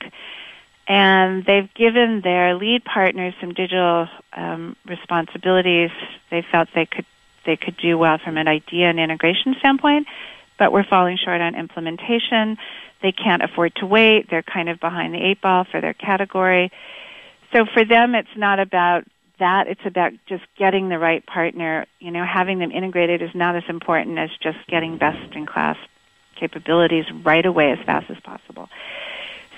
and 0.89 1.45
they've 1.45 1.73
given 1.75 2.21
their 2.23 2.55
lead 2.55 2.85
partners 2.85 3.35
some 3.41 3.53
digital 3.53 4.09
um, 4.33 4.77
responsibilities. 4.87 5.91
They 6.31 6.45
felt 6.51 6.69
they 6.75 6.87
could 6.87 7.07
they 7.45 7.57
could 7.57 7.77
do 7.77 7.97
well 7.97 8.19
from 8.25 8.37
an 8.39 8.49
idea 8.49 8.91
and 8.91 8.99
integration 8.99 9.55
standpoint, 9.61 10.09
but 10.59 10.73
we're 10.73 10.85
falling 10.85 11.17
short 11.17 11.41
on 11.41 11.55
implementation. 11.55 12.59
They 13.03 13.13
can't 13.13 13.41
afford 13.41 13.77
to 13.77 13.87
wait. 13.87 14.29
They're 14.29 14.43
kind 14.43 14.69
of 14.69 14.81
behind 14.81 15.15
the 15.15 15.25
eight 15.25 15.41
ball 15.41 15.65
for 15.71 15.81
their 15.81 15.95
category. 15.95 16.73
So 17.53 17.65
for 17.73 17.85
them, 17.85 18.17
it's 18.17 18.37
not 18.37 18.59
about 18.59 19.05
that. 19.39 19.67
It's 19.69 19.85
about 19.85 20.13
just 20.27 20.45
getting 20.57 20.89
the 20.89 20.99
right 20.99 21.25
partner. 21.27 21.87
You 21.99 22.11
know, 22.11 22.25
having 22.25 22.59
them 22.59 22.71
integrated 22.71 23.23
is 23.23 23.31
not 23.35 23.57
as 23.57 23.65
important 23.69 24.19
as 24.19 24.31
just 24.43 24.59
getting 24.69 24.99
best 24.99 25.35
in 25.35 25.47
class 25.47 25.77
capabilities 26.39 27.05
right 27.25 27.45
away 27.45 27.73
as 27.73 27.79
fast 27.87 28.11
as 28.11 28.19
possible. 28.21 28.69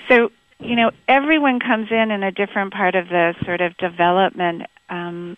So, 0.07 0.31
you 0.59 0.75
know, 0.75 0.91
everyone 1.07 1.59
comes 1.59 1.91
in 1.91 2.11
in 2.11 2.23
a 2.23 2.31
different 2.31 2.73
part 2.73 2.95
of 2.95 3.09
the 3.09 3.35
sort 3.45 3.61
of 3.61 3.77
development 3.77 4.63
um, 4.89 5.37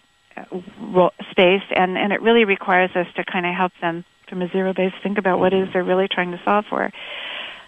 space, 1.31 1.63
and, 1.75 1.97
and 1.97 2.13
it 2.13 2.21
really 2.21 2.45
requires 2.45 2.91
us 2.95 3.07
to 3.15 3.23
kind 3.23 3.45
of 3.45 3.53
help 3.53 3.73
them 3.81 4.05
from 4.29 4.41
a 4.41 4.49
zero 4.49 4.73
base 4.73 4.93
think 5.03 5.17
about 5.17 5.39
what 5.39 5.53
is 5.53 5.67
they're 5.73 5.83
really 5.83 6.07
trying 6.07 6.31
to 6.31 6.41
solve 6.45 6.65
for. 6.69 6.91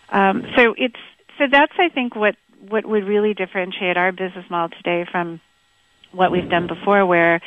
Um, 0.10 0.46
so 0.56 0.74
it's 0.78 0.96
so 1.38 1.46
that's 1.52 1.74
I 1.78 1.90
think 1.90 2.16
what 2.16 2.36
what 2.70 2.86
would 2.86 3.04
really 3.04 3.34
differentiate 3.34 3.98
our 3.98 4.12
business 4.12 4.46
model 4.50 4.70
today 4.78 5.06
from 5.12 5.42
what 6.14 6.32
we've 6.32 6.50
done 6.50 6.68
before, 6.68 7.06
where 7.06 7.42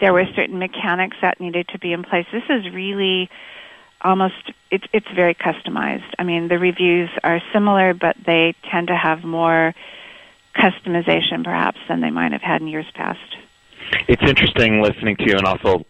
there 0.00 0.12
were 0.12 0.24
certain 0.36 0.58
mechanics 0.58 1.16
that 1.22 1.40
needed 1.40 1.68
to 1.68 1.78
be 1.78 1.92
in 1.92 2.02
place. 2.02 2.26
This 2.32 2.42
is 2.48 2.72
really 2.72 3.30
almost 4.00 4.52
it's 4.70 4.84
it's 4.92 5.06
very 5.14 5.34
customized. 5.34 6.12
I 6.18 6.24
mean, 6.24 6.48
the 6.48 6.58
reviews 6.58 7.10
are 7.22 7.40
similar, 7.52 7.94
but 7.94 8.16
they 8.24 8.54
tend 8.70 8.88
to 8.88 8.96
have 8.96 9.24
more 9.24 9.74
customization 10.56 11.42
perhaps 11.42 11.78
than 11.88 12.00
they 12.00 12.10
might 12.10 12.32
have 12.32 12.42
had 12.42 12.60
in 12.60 12.68
years 12.68 12.86
past. 12.94 13.36
It's 14.08 14.22
interesting 14.22 14.82
listening 14.82 15.16
to 15.16 15.24
you 15.26 15.36
and 15.36 15.46
also 15.46 15.84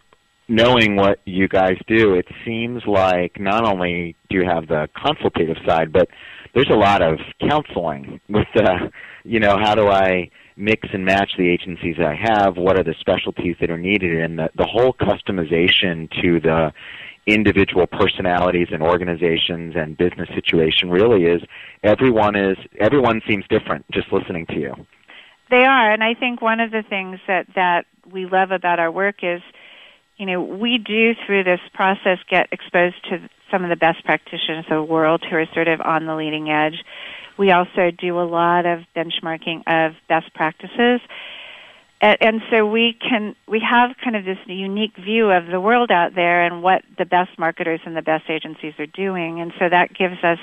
knowing 0.47 0.95
what 0.95 1.19
you 1.25 1.47
guys 1.47 1.77
do, 1.87 2.13
it 2.13 2.27
seems 2.45 2.83
like 2.85 3.39
not 3.39 3.63
only 3.65 4.15
do 4.29 4.37
you 4.37 4.45
have 4.45 4.67
the 4.67 4.87
consultative 4.95 5.57
side, 5.65 5.91
but 5.91 6.09
there's 6.53 6.69
a 6.69 6.75
lot 6.75 7.01
of 7.01 7.19
counseling 7.41 8.19
with 8.29 8.47
the, 8.53 8.91
you 9.23 9.39
know, 9.39 9.57
how 9.57 9.75
do 9.75 9.87
I 9.87 10.29
mix 10.55 10.87
and 10.93 11.05
match 11.05 11.31
the 11.37 11.49
agencies 11.49 11.95
that 11.97 12.05
I 12.05 12.15
have? 12.15 12.57
What 12.57 12.79
are 12.79 12.83
the 12.83 12.95
specialties 12.99 13.55
that 13.59 13.69
are 13.69 13.77
needed? 13.77 14.21
And 14.21 14.39
the, 14.39 14.49
the 14.55 14.65
whole 14.65 14.93
customization 14.93 16.09
to 16.21 16.39
the 16.39 16.73
individual 17.27 17.87
personalities 17.87 18.67
and 18.71 18.83
organizations 18.83 19.73
and 19.75 19.97
business 19.97 20.29
situation 20.35 20.89
really 20.91 21.23
is 21.23 21.41
everyone 21.83 22.35
is 22.35 22.57
everyone 22.79 23.21
seems 23.27 23.45
different 23.49 23.85
just 23.91 24.11
listening 24.11 24.45
to 24.47 24.59
you. 24.59 24.73
They 25.49 25.63
are, 25.63 25.91
and 25.91 26.03
I 26.03 26.13
think 26.13 26.41
one 26.41 26.59
of 26.59 26.71
the 26.71 26.83
things 26.87 27.19
that 27.27 27.47
that 27.55 27.85
we 28.11 28.25
love 28.25 28.51
about 28.51 28.79
our 28.79 28.91
work 28.91 29.23
is 29.23 29.41
you 30.17 30.25
know, 30.25 30.41
we 30.41 30.77
do 30.77 31.13
through 31.25 31.43
this 31.43 31.59
process 31.73 32.19
get 32.29 32.47
exposed 32.51 32.95
to 33.09 33.29
some 33.51 33.63
of 33.63 33.69
the 33.69 33.75
best 33.75 34.03
practitioners 34.05 34.65
of 34.69 34.77
the 34.77 34.83
world 34.83 35.23
who 35.29 35.35
are 35.35 35.45
sort 35.53 35.67
of 35.67 35.81
on 35.81 36.05
the 36.05 36.15
leading 36.15 36.49
edge. 36.49 36.83
We 37.37 37.51
also 37.51 37.91
do 37.91 38.19
a 38.19 38.23
lot 38.23 38.65
of 38.65 38.81
benchmarking 38.95 39.63
of 39.67 39.95
best 40.07 40.33
practices. 40.33 41.01
And, 42.01 42.17
and 42.21 42.41
so 42.51 42.65
we 42.65 42.93
can, 42.93 43.35
we 43.47 43.59
have 43.59 43.95
kind 44.03 44.15
of 44.15 44.25
this 44.25 44.37
unique 44.45 44.95
view 44.97 45.31
of 45.31 45.47
the 45.47 45.59
world 45.59 45.91
out 45.91 46.15
there 46.15 46.43
and 46.43 46.63
what 46.63 46.83
the 46.97 47.05
best 47.05 47.37
marketers 47.37 47.81
and 47.85 47.95
the 47.95 48.01
best 48.01 48.29
agencies 48.29 48.73
are 48.79 48.85
doing. 48.85 49.41
And 49.41 49.53
so 49.59 49.67
that 49.69 49.93
gives 49.93 50.23
us 50.23 50.39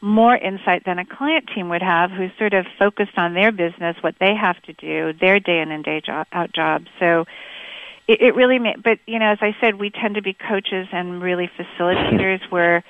more 0.00 0.36
insight 0.36 0.84
than 0.84 0.98
a 0.98 1.06
client 1.06 1.48
team 1.54 1.68
would 1.68 1.82
have 1.82 2.10
who's 2.10 2.32
sort 2.36 2.54
of 2.54 2.66
focused 2.78 3.16
on 3.16 3.34
their 3.34 3.52
business, 3.52 3.96
what 4.00 4.16
they 4.18 4.34
have 4.34 4.60
to 4.62 4.72
do, 4.72 5.12
their 5.18 5.38
day 5.38 5.60
in 5.60 5.70
and 5.70 5.84
day 5.84 6.02
out 6.32 6.52
job. 6.52 6.86
So 6.98 7.24
it, 8.08 8.20
it 8.20 8.34
really 8.34 8.58
may, 8.58 8.74
but 8.82 8.98
you 9.06 9.20
know, 9.20 9.30
as 9.30 9.38
I 9.40 9.56
said, 9.60 9.76
we 9.76 9.90
tend 9.90 10.16
to 10.16 10.22
be 10.22 10.34
coaches 10.34 10.88
and 10.92 11.22
really 11.22 11.48
facilitators 11.56 12.40
where 12.50 12.82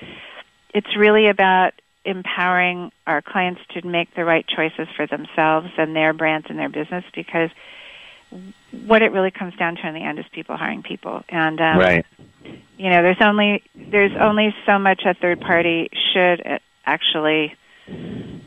it's 0.73 0.95
really 0.97 1.27
about 1.27 1.73
empowering 2.05 2.91
our 3.07 3.21
clients 3.21 3.61
to 3.71 3.87
make 3.87 4.13
the 4.15 4.25
right 4.25 4.45
choices 4.47 4.87
for 4.95 5.07
themselves 5.07 5.67
and 5.77 5.95
their 5.95 6.13
brands 6.13 6.47
and 6.49 6.59
their 6.59 6.69
business 6.69 7.03
because 7.15 7.49
what 8.85 9.01
it 9.01 9.11
really 9.11 9.31
comes 9.31 9.55
down 9.55 9.75
to 9.75 9.87
in 9.87 9.93
the 9.93 10.01
end 10.01 10.19
is 10.19 10.25
people 10.31 10.57
hiring 10.57 10.83
people, 10.83 11.23
and 11.29 11.59
um, 11.59 11.77
right. 11.77 12.05
You 12.77 12.89
know, 12.89 13.01
there's 13.01 13.21
only 13.21 13.63
there's 13.75 14.11
only 14.19 14.53
so 14.65 14.79
much 14.79 15.03
a 15.05 15.13
third 15.13 15.39
party 15.39 15.89
should 16.13 16.41
actually 16.85 17.55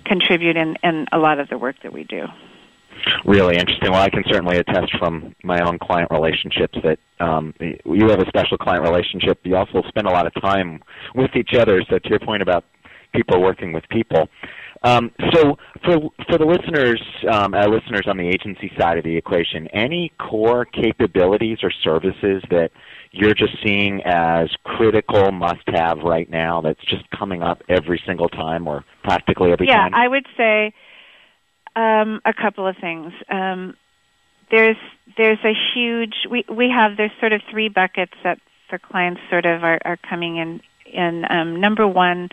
contribute 0.04 0.56
in 0.56 0.76
in 0.82 1.06
a 1.12 1.18
lot 1.18 1.38
of 1.38 1.48
the 1.48 1.58
work 1.58 1.76
that 1.82 1.92
we 1.92 2.04
do. 2.04 2.26
Really 3.24 3.56
interesting. 3.56 3.92
Well, 3.92 4.00
I 4.00 4.10
can 4.10 4.24
certainly 4.26 4.56
attest 4.56 4.96
from 4.98 5.34
my 5.44 5.60
own 5.60 5.78
client 5.78 6.10
relationships 6.10 6.78
that 6.82 6.98
um, 7.20 7.54
you 7.60 8.08
have 8.08 8.20
a 8.20 8.26
special 8.26 8.56
client 8.58 8.84
relationship. 8.84 9.38
You 9.44 9.56
also 9.56 9.82
spend 9.88 10.06
a 10.06 10.10
lot 10.10 10.26
of 10.26 10.32
time 10.40 10.82
with 11.14 11.30
each 11.36 11.54
other. 11.54 11.82
So, 11.88 11.98
to 11.98 12.08
your 12.08 12.18
point 12.18 12.42
about 12.42 12.64
people 13.16 13.40
working 13.42 13.72
with 13.72 13.84
people, 13.88 14.28
um, 14.82 15.10
so 15.32 15.56
for 15.84 15.98
for 16.28 16.38
the 16.38 16.44
listeners, 16.44 17.02
um, 17.30 17.54
uh, 17.54 17.66
listeners 17.66 18.04
on 18.06 18.16
the 18.16 18.28
agency 18.28 18.70
side 18.78 18.98
of 18.98 19.04
the 19.04 19.16
equation, 19.16 19.66
any 19.68 20.12
core 20.18 20.64
capabilities 20.64 21.58
or 21.62 21.72
services 21.82 22.42
that 22.50 22.70
you're 23.10 23.34
just 23.34 23.56
seeing 23.64 24.02
as 24.04 24.48
critical 24.64 25.32
must-have 25.32 25.98
right 26.04 26.28
now 26.30 26.60
that's 26.60 26.84
just 26.84 27.04
coming 27.10 27.42
up 27.42 27.62
every 27.68 28.00
single 28.06 28.28
time 28.28 28.68
or 28.68 28.84
practically 29.02 29.52
every 29.52 29.66
yeah, 29.66 29.88
time? 29.88 29.92
Yeah, 29.92 29.98
I 29.98 30.08
would 30.08 30.26
say 30.36 30.72
um, 31.74 32.20
a 32.24 32.34
couple 32.34 32.66
of 32.66 32.76
things. 32.80 33.12
Um, 33.30 33.74
there's 34.50 34.76
there's 35.16 35.38
a 35.44 35.52
huge 35.74 36.14
we 36.30 36.44
we 36.48 36.70
have 36.70 36.96
there's 36.96 37.10
sort 37.18 37.32
of 37.32 37.40
three 37.50 37.68
buckets 37.68 38.12
that 38.22 38.38
for 38.68 38.78
clients 38.78 39.20
sort 39.30 39.46
of 39.46 39.64
are, 39.64 39.78
are 39.84 39.96
coming 40.08 40.36
in 40.36 40.60
in 40.92 41.24
um, 41.28 41.60
number 41.60 41.86
one 41.86 42.28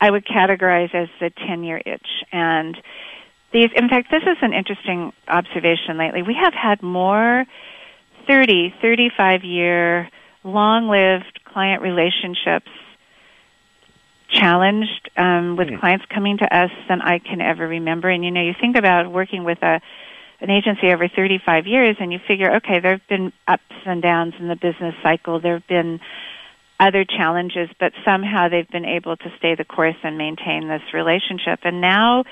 I 0.00 0.10
would 0.10 0.26
categorize 0.26 0.94
as 0.94 1.08
the 1.20 1.30
10 1.46 1.64
year 1.64 1.80
itch 1.84 2.08
and 2.32 2.76
these 3.52 3.70
in 3.74 3.88
fact 3.88 4.10
this 4.10 4.22
is 4.22 4.38
an 4.42 4.52
interesting 4.52 5.12
observation 5.28 5.98
lately 5.98 6.22
we 6.22 6.34
have 6.34 6.54
had 6.54 6.82
more 6.82 7.44
30 8.26 8.74
35 8.80 9.44
year 9.44 10.08
long 10.44 10.88
lived 10.88 11.40
client 11.44 11.82
relationships 11.82 12.70
challenged 14.30 15.10
um, 15.16 15.56
with 15.56 15.68
mm. 15.68 15.80
clients 15.80 16.04
coming 16.12 16.38
to 16.38 16.56
us 16.56 16.70
than 16.88 17.00
I 17.02 17.18
can 17.18 17.40
ever 17.40 17.66
remember. 17.66 18.08
And 18.08 18.24
you 18.24 18.30
know, 18.30 18.42
you 18.42 18.54
think 18.58 18.76
about 18.76 19.10
working 19.10 19.44
with 19.44 19.62
a 19.62 19.80
an 20.42 20.48
agency 20.48 20.90
over 20.90 21.06
35 21.06 21.66
years, 21.66 21.96
and 22.00 22.10
you 22.10 22.18
figure, 22.26 22.56
okay, 22.56 22.80
there 22.80 22.92
have 22.92 23.06
been 23.08 23.30
ups 23.46 23.62
and 23.84 24.00
downs 24.00 24.32
in 24.38 24.48
the 24.48 24.56
business 24.56 24.94
cycle. 25.02 25.38
There 25.38 25.58
have 25.58 25.66
been 25.66 26.00
other 26.80 27.04
challenges, 27.04 27.68
but 27.78 27.92
somehow 28.04 28.48
they've 28.48 28.68
been 28.68 28.86
able 28.86 29.16
to 29.16 29.32
stay 29.38 29.54
the 29.54 29.64
course 29.64 29.96
and 30.02 30.16
maintain 30.16 30.66
this 30.66 30.82
relationship. 30.94 31.60
And 31.62 31.80
now 31.80 32.24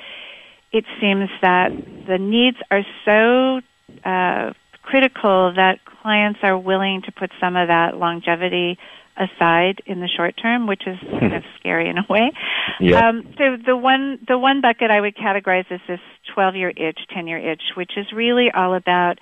it 0.72 0.84
seems 1.00 1.28
that 1.42 1.70
the 2.06 2.18
needs 2.18 2.56
are 2.70 2.82
so 3.04 3.60
uh, 4.08 4.52
critical 4.82 5.52
that 5.54 5.84
clients 6.02 6.40
are 6.42 6.56
willing 6.56 7.02
to 7.02 7.12
put 7.12 7.30
some 7.40 7.56
of 7.56 7.68
that 7.68 7.96
longevity 7.96 8.78
aside 9.18 9.82
in 9.84 10.00
the 10.00 10.08
short 10.08 10.34
term, 10.40 10.66
which 10.66 10.86
is 10.86 10.96
kind 11.20 11.34
of 11.34 11.42
scary 11.58 11.88
in 11.88 11.98
a 11.98 12.06
way. 12.08 12.32
Yep. 12.80 13.02
Um, 13.02 13.34
so 13.36 13.56
the 13.64 13.76
one 13.76 14.18
the 14.26 14.38
one 14.38 14.60
bucket 14.60 14.90
I 14.90 15.00
would 15.00 15.16
categorize 15.16 15.70
as 15.70 15.80
this 15.88 16.00
12 16.34 16.56
year 16.56 16.72
itch, 16.74 17.00
10 17.12 17.26
year 17.26 17.38
itch, 17.38 17.62
which 17.76 17.92
is 17.96 18.06
really 18.12 18.50
all 18.54 18.74
about, 18.74 19.18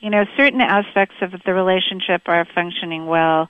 you 0.00 0.10
know, 0.10 0.24
certain 0.36 0.60
aspects 0.60 1.16
of 1.20 1.32
the 1.44 1.52
relationship 1.52 2.22
are 2.26 2.46
functioning 2.54 3.06
well, 3.06 3.48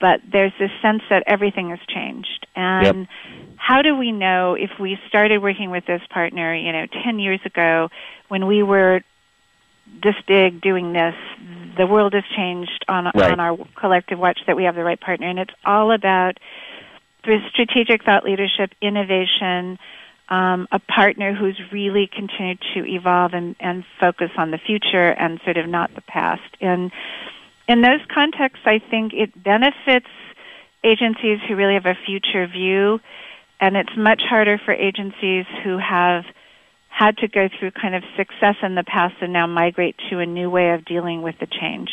but 0.00 0.20
there's 0.30 0.52
this 0.58 0.70
sense 0.80 1.02
that 1.10 1.24
everything 1.26 1.70
has 1.70 1.78
changed. 1.88 2.46
And 2.54 3.00
yep. 3.00 3.08
how 3.56 3.82
do 3.82 3.96
we 3.96 4.12
know 4.12 4.54
if 4.54 4.70
we 4.78 4.98
started 5.08 5.42
working 5.42 5.70
with 5.70 5.86
this 5.86 6.02
partner, 6.10 6.54
you 6.54 6.72
know, 6.72 6.86
10 7.04 7.18
years 7.18 7.40
ago 7.44 7.88
when 8.28 8.46
we 8.46 8.62
were 8.62 9.02
this 10.02 10.14
big 10.26 10.60
doing 10.60 10.92
this 10.92 11.14
the 11.76 11.86
world 11.86 12.12
has 12.14 12.24
changed 12.36 12.84
on 12.88 13.04
right. 13.14 13.32
on 13.32 13.40
our 13.40 13.58
collective 13.76 14.18
watch 14.18 14.38
that 14.46 14.56
we 14.56 14.64
have 14.64 14.74
the 14.74 14.84
right 14.84 15.00
partner 15.00 15.28
and 15.28 15.38
it's 15.38 15.52
all 15.64 15.92
about 15.92 16.38
strategic 17.50 18.04
thought 18.04 18.24
leadership 18.24 18.70
innovation 18.80 19.78
um, 20.28 20.66
a 20.72 20.78
partner 20.78 21.34
who's 21.34 21.60
really 21.70 22.08
continued 22.10 22.58
to 22.74 22.86
evolve 22.86 23.34
and, 23.34 23.54
and 23.60 23.84
focus 24.00 24.30
on 24.38 24.50
the 24.50 24.58
future 24.58 25.10
and 25.10 25.40
sort 25.44 25.56
of 25.56 25.68
not 25.68 25.94
the 25.94 26.00
past 26.00 26.56
and 26.60 26.90
in 27.72 27.80
those 27.80 28.00
contexts 28.12 28.64
i 28.66 28.78
think 28.78 29.12
it 29.14 29.30
benefits 29.42 30.06
agencies 30.84 31.38
who 31.46 31.56
really 31.56 31.74
have 31.74 31.86
a 31.86 31.96
future 32.06 32.46
view 32.46 33.00
and 33.60 33.76
it's 33.76 33.96
much 33.96 34.22
harder 34.28 34.60
for 34.62 34.74
agencies 34.74 35.46
who 35.62 35.78
have 35.78 36.24
had 36.88 37.16
to 37.16 37.28
go 37.28 37.48
through 37.48 37.70
kind 37.70 37.94
of 37.94 38.02
success 38.16 38.56
in 38.62 38.74
the 38.74 38.82
past 38.84 39.14
and 39.20 39.32
now 39.32 39.46
migrate 39.46 39.96
to 40.10 40.18
a 40.18 40.26
new 40.26 40.50
way 40.50 40.72
of 40.72 40.84
dealing 40.84 41.22
with 41.22 41.36
the 41.40 41.46
change. 41.46 41.90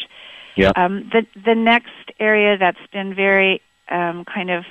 Yeah. 0.58 0.72
Um, 0.76 1.10
the 1.14 1.26
the 1.46 1.56
next 1.56 2.12
area 2.20 2.58
that's 2.58 2.86
been 2.92 3.16
very 3.16 3.62
um, 3.90 4.26
kind 4.26 4.50
of 4.50 4.66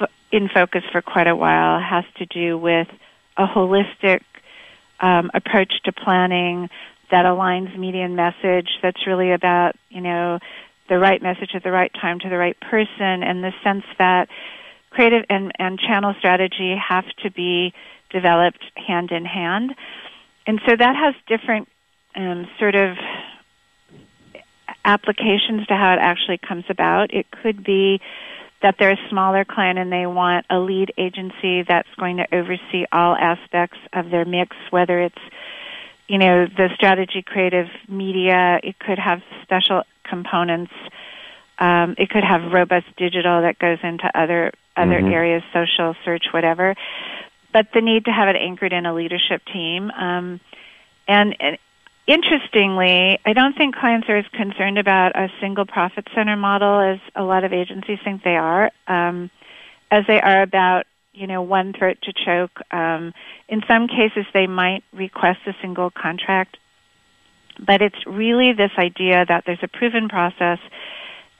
f- 0.00 0.10
in 0.32 0.48
focus 0.48 0.82
for 0.90 1.02
quite 1.02 1.26
a 1.26 1.36
while 1.36 1.78
has 1.80 2.04
to 2.16 2.26
do 2.26 2.56
with 2.56 2.88
a 3.36 3.46
holistic 3.46 4.20
um, 5.00 5.30
approach 5.34 5.74
to 5.84 5.92
planning 5.92 6.70
that 7.10 7.24
aligns 7.24 7.76
media 7.78 8.04
and 8.04 8.16
message. 8.16 8.68
That's 8.82 9.06
really 9.06 9.32
about 9.32 9.76
you 9.90 10.00
know 10.00 10.38
the 10.88 10.98
right 10.98 11.22
message 11.22 11.50
at 11.54 11.62
the 11.62 11.70
right 11.70 11.92
time 12.00 12.20
to 12.20 12.28
the 12.28 12.36
right 12.36 12.58
person, 12.60 13.22
and 13.22 13.42
the 13.42 13.52
sense 13.62 13.84
that 13.98 14.28
creative 14.90 15.24
and, 15.28 15.52
and 15.58 15.78
channel 15.78 16.14
strategy 16.18 16.76
have 16.76 17.04
to 17.22 17.30
be 17.30 17.72
developed 18.10 18.64
hand 18.76 19.10
in 19.10 19.24
hand. 19.24 19.74
And 20.46 20.60
so 20.66 20.76
that 20.76 20.94
has 20.94 21.14
different 21.26 21.68
um, 22.14 22.46
sort 22.58 22.74
of 22.76 22.96
applications 24.84 25.66
to 25.66 25.74
how 25.74 25.94
it 25.94 25.98
actually 26.00 26.38
comes 26.38 26.64
about. 26.68 27.12
It 27.12 27.26
could 27.30 27.64
be 27.64 28.00
that 28.62 28.76
they're 28.78 28.92
a 28.92 29.08
smaller 29.10 29.44
client 29.44 29.78
and 29.78 29.92
they 29.92 30.06
want 30.06 30.46
a 30.48 30.58
lead 30.58 30.92
agency 30.96 31.64
that's 31.68 31.88
going 31.98 32.18
to 32.18 32.26
oversee 32.32 32.84
all 32.92 33.16
aspects 33.16 33.78
of 33.92 34.10
their 34.10 34.24
mix, 34.24 34.56
whether 34.70 35.00
it's 35.00 35.18
you 36.08 36.18
know 36.18 36.46
the 36.46 36.70
strategy, 36.74 37.22
creative, 37.22 37.68
media. 37.88 38.60
It 38.62 38.78
could 38.78 38.98
have 38.98 39.22
special 39.42 39.82
components. 40.04 40.72
Um, 41.58 41.94
it 41.98 42.10
could 42.10 42.24
have 42.24 42.52
robust 42.52 42.86
digital 42.96 43.42
that 43.42 43.58
goes 43.58 43.78
into 43.82 44.10
other 44.14 44.52
other 44.76 45.00
mm-hmm. 45.00 45.12
areas, 45.12 45.42
social, 45.52 45.94
search, 46.04 46.26
whatever 46.32 46.74
but 47.54 47.68
the 47.72 47.80
need 47.80 48.04
to 48.06 48.10
have 48.10 48.28
it 48.28 48.36
anchored 48.36 48.72
in 48.72 48.84
a 48.84 48.92
leadership 48.92 49.40
team. 49.50 49.90
Um, 49.92 50.40
and, 51.06 51.36
and 51.38 51.56
interestingly, 52.06 53.18
I 53.24 53.32
don't 53.32 53.56
think 53.56 53.76
clients 53.76 54.08
are 54.08 54.16
as 54.16 54.26
concerned 54.32 54.76
about 54.76 55.16
a 55.16 55.28
single 55.40 55.64
profit 55.64 56.08
center 56.14 56.36
model 56.36 56.80
as 56.80 56.98
a 57.14 57.22
lot 57.22 57.44
of 57.44 57.52
agencies 57.52 58.00
think 58.04 58.24
they 58.24 58.36
are, 58.36 58.72
um, 58.88 59.30
as 59.90 60.04
they 60.08 60.20
are 60.20 60.42
about 60.42 60.86
you 61.14 61.26
know 61.26 61.42
one 61.42 61.72
throat 61.72 61.98
to 62.02 62.12
choke. 62.12 62.60
Um, 62.70 63.12
in 63.48 63.62
some 63.68 63.88
cases, 63.88 64.26
they 64.34 64.46
might 64.46 64.82
request 64.92 65.40
a 65.46 65.52
single 65.62 65.90
contract, 65.90 66.56
but 67.64 67.80
it's 67.82 68.06
really 68.06 68.52
this 68.52 68.72
idea 68.78 69.24
that 69.26 69.44
there's 69.46 69.62
a 69.62 69.68
proven 69.68 70.08
process, 70.08 70.58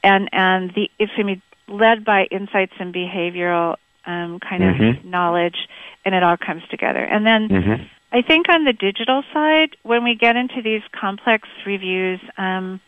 and 0.03 0.29
and 0.33 0.73
the 0.75 0.91
it's 0.99 1.13
going 1.17 1.27
to 1.27 1.35
be 1.37 1.43
led 1.67 2.05
by 2.05 2.25
insights 2.31 2.75
and 2.79 2.95
behavioral 2.95 3.77
um, 4.07 4.39
kind 4.41 4.63
mm-hmm. 4.63 4.99
of 4.99 5.05
knowledge, 5.05 5.57
and 6.05 6.15
it 6.15 6.23
all 6.23 6.37
comes 6.37 6.63
together. 6.71 7.03
And 7.03 7.27
then 7.27 7.49
mm-hmm. 7.49 7.83
I 8.13 8.23
think 8.23 8.49
on 8.49 8.65
the 8.65 8.73
digital 8.73 9.23
side, 9.33 9.77
when 9.83 10.05
we 10.05 10.15
get 10.15 10.37
into 10.37 10.63
these 10.63 10.83
complex 10.99 11.49
reviews, 11.67 12.21
um, 12.39 12.81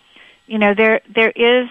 you 0.46 0.58
know, 0.58 0.74
there 0.76 1.00
there 1.12 1.30
is 1.30 1.68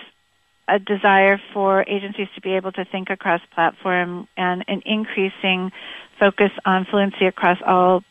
a 0.68 0.80
desire 0.80 1.40
for 1.54 1.84
agencies 1.88 2.28
to 2.36 2.42
be 2.42 2.56
able 2.56 2.72
to 2.72 2.86
think 2.86 3.10
across 3.10 3.42
platform 3.54 4.28
and 4.36 4.66
an 4.68 4.82
increasing 4.86 5.72
focus 6.20 6.52
on 6.66 6.86
fluency 6.90 7.26
across 7.26 7.58
all 7.66 8.04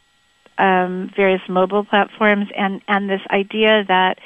um, 0.58 1.10
various 1.16 1.40
mobile 1.48 1.84
platforms, 1.84 2.46
and 2.56 2.80
and 2.86 3.10
this 3.10 3.20
idea 3.30 3.84
that 3.88 4.18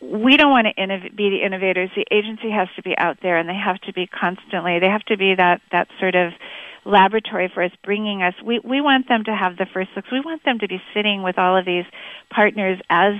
we 0.00 0.36
don't 0.36 0.50
want 0.50 0.66
to 0.66 0.74
innov- 0.80 1.14
be 1.16 1.30
the 1.30 1.44
innovators. 1.44 1.90
The 1.94 2.06
agency 2.10 2.50
has 2.50 2.68
to 2.76 2.82
be 2.82 2.96
out 2.96 3.18
there, 3.22 3.36
and 3.36 3.48
they 3.48 3.54
have 3.54 3.80
to 3.82 3.92
be 3.92 4.06
constantly. 4.06 4.78
They 4.78 4.88
have 4.88 5.04
to 5.06 5.16
be 5.16 5.34
that 5.34 5.60
that 5.72 5.88
sort 5.98 6.14
of 6.14 6.32
laboratory 6.84 7.50
for 7.52 7.62
us, 7.62 7.72
bringing 7.84 8.22
us. 8.22 8.34
We 8.44 8.60
we 8.60 8.80
want 8.80 9.08
them 9.08 9.24
to 9.24 9.34
have 9.34 9.56
the 9.56 9.66
first 9.72 9.90
looks. 9.96 10.10
We 10.10 10.20
want 10.20 10.44
them 10.44 10.58
to 10.60 10.68
be 10.68 10.80
sitting 10.94 11.22
with 11.22 11.38
all 11.38 11.56
of 11.56 11.64
these 11.64 11.84
partners 12.30 12.78
as 12.88 13.14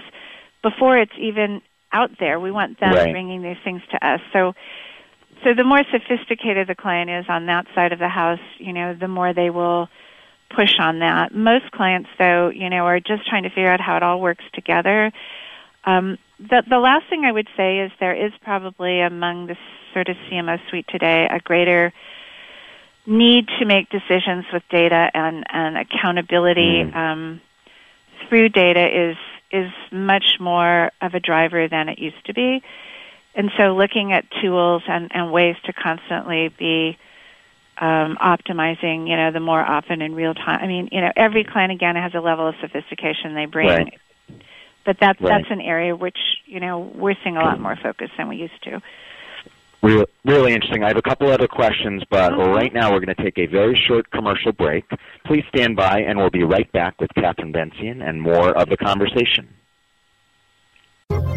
before 0.63 0.99
it's 0.99 1.13
even 1.19 1.63
out 1.93 2.11
there. 2.19 2.41
We 2.41 2.51
want 2.51 2.81
them 2.81 2.95
right. 2.95 3.13
bringing 3.13 3.43
these 3.43 3.59
things 3.65 3.83
to 3.93 4.07
us. 4.07 4.21
So. 4.33 4.55
So 5.45 5.55
the 5.55 5.65
more 5.65 5.83
sophisticated 5.91 6.69
the 6.69 6.77
client 6.77 7.11
is 7.11 7.25
on 7.29 7.47
that 7.47 7.67
side 7.75 7.93
of 7.93 7.99
the 7.99 8.09
house, 8.09 8.39
you 8.59 8.73
know, 8.73 8.95
the 8.95 9.09
more 9.09 9.35
they 9.35 9.51
will 9.51 9.89
push 10.55 10.79
on 10.79 11.01
that. 11.01 11.35
Most 11.35 11.71
clients, 11.73 12.09
though, 12.17 12.51
you 12.51 12.71
know, 12.71 12.85
are 12.85 13.01
just 13.01 13.27
trying 13.27 13.43
to 13.43 13.49
figure 13.49 13.69
out 13.69 13.81
how 13.81 13.97
it 13.97 14.05
all 14.05 14.21
works 14.21 14.45
together. 14.53 15.11
Um, 15.85 16.19
the, 16.39 16.63
the 16.69 16.79
last 16.79 17.09
thing 17.09 17.25
I 17.25 17.33
would 17.33 17.49
say 17.57 17.81
is 17.81 17.93
there 17.99 18.15
is 18.15 18.33
probably 18.43 19.01
among 19.01 19.47
the 19.47 19.57
sort 19.93 20.09
of 20.09 20.17
CMO 20.31 20.59
suite 20.69 20.87
today 20.89 21.27
a 21.31 21.41
greater 21.41 21.93
need 23.07 23.49
to 23.59 23.65
make 23.65 23.89
decisions 23.91 24.45
with 24.53 24.63
data 24.71 25.11
and, 25.13 25.45
and 25.49 25.77
accountability 25.77 26.85
mm. 26.85 26.95
um, 26.95 27.41
through 28.29 28.49
data 28.49 29.11
is 29.11 29.17
is 29.53 29.71
much 29.91 30.41
more 30.41 30.91
of 31.01 31.15
a 31.15 31.21
driver 31.21 31.69
than 31.69 31.89
it 31.89 31.99
used 31.99 32.25
to 32.27 32.35
be. 32.35 32.63
And 33.35 33.51
so 33.57 33.75
looking 33.75 34.13
at 34.13 34.25
tools 34.43 34.83
and, 34.87 35.11
and 35.15 35.33
ways 35.33 35.57
to 35.65 35.73
constantly 35.73 36.49
be 36.49 36.99
um, 37.79 38.17
optimizing, 38.21 39.09
you 39.09 39.17
know, 39.17 39.33
the 39.33 39.41
more 39.41 39.61
often 39.61 40.03
in 40.03 40.15
real 40.15 40.35
time. 40.35 40.61
I 40.63 40.67
mean, 40.67 40.89
you 40.93 41.01
know, 41.01 41.11
every 41.17 41.45
client 41.45 41.73
again 41.73 41.97
has 41.97 42.15
a 42.15 42.21
level 42.21 42.47
of 42.47 42.55
sophistication 42.61 43.35
they 43.35 43.47
bring. 43.47 43.69
Right. 43.69 43.99
But 44.85 44.99
that's 45.01 45.21
Right. 45.21 45.39
that's 45.39 45.51
an 45.51 45.61
area 45.61 45.95
which, 45.95 46.19
you 46.47 46.61
know, 46.61 46.79
we're 46.79 47.15
seeing 47.23 47.37
a 47.37 47.41
lot 47.41 47.61
more 47.61 47.77
focus 47.77 48.11
than 48.17 48.29
we 48.29 48.37
used 48.37 48.63
to. 48.65 48.83
Really, 49.83 50.07
really 50.25 50.53
interesting. 50.53 50.85
I 50.85 50.89
have 50.89 50.97
a 50.97 51.03
couple 51.03 51.29
other 51.31 51.49
questions, 51.49 52.03
but 52.09 52.33
Mhm. 52.33 52.55
right 52.55 52.73
now 52.73 52.93
we're 52.93 53.01
going 53.01 53.15
to 53.17 53.23
take 53.23 53.37
a 53.39 53.47
very 53.47 53.75
short 53.89 54.09
commercial 54.13 54.53
break. 54.53 54.85
Please 55.27 55.45
stand 55.53 55.75
by, 55.75 56.01
and 56.01 56.19
we'll 56.19 56.31
be 56.31 56.45
right 56.45 56.71
back 56.73 57.01
with 57.01 57.11
Catherine 57.17 57.51
Bension 57.51 58.01
and 58.01 58.23
more 58.23 58.51
of 58.51 58.69
the 58.69 58.77
conversation. 58.77 59.49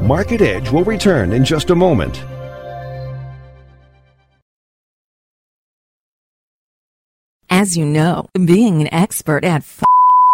Market 0.04 0.42
Edge 0.42 0.70
will 0.70 0.84
return 0.84 1.32
in 1.34 1.44
just 1.44 1.72
a 1.72 1.76
moment. 1.76 2.24
As 7.50 7.78
you 7.78 7.86
know, 7.86 8.28
being 8.34 8.82
an 8.82 8.94
expert 8.94 9.44
at 9.44 9.62
f- 9.62 9.84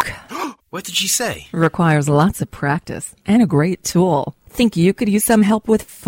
What 0.70 0.86
did 0.86 0.96
she 0.96 1.08
say? 1.08 1.48
requires 1.52 2.08
lots 2.08 2.42
of 2.42 2.50
practice 2.52 3.14
and 3.26 3.42
a 3.42 3.46
great 3.46 3.84
tool. 3.84 4.36
Think 4.50 4.76
you 4.78 4.94
could 4.94 5.10
use 5.10 5.24
some 5.26 5.44
help 5.44 5.68
with 5.68 5.82
f- 5.82 6.08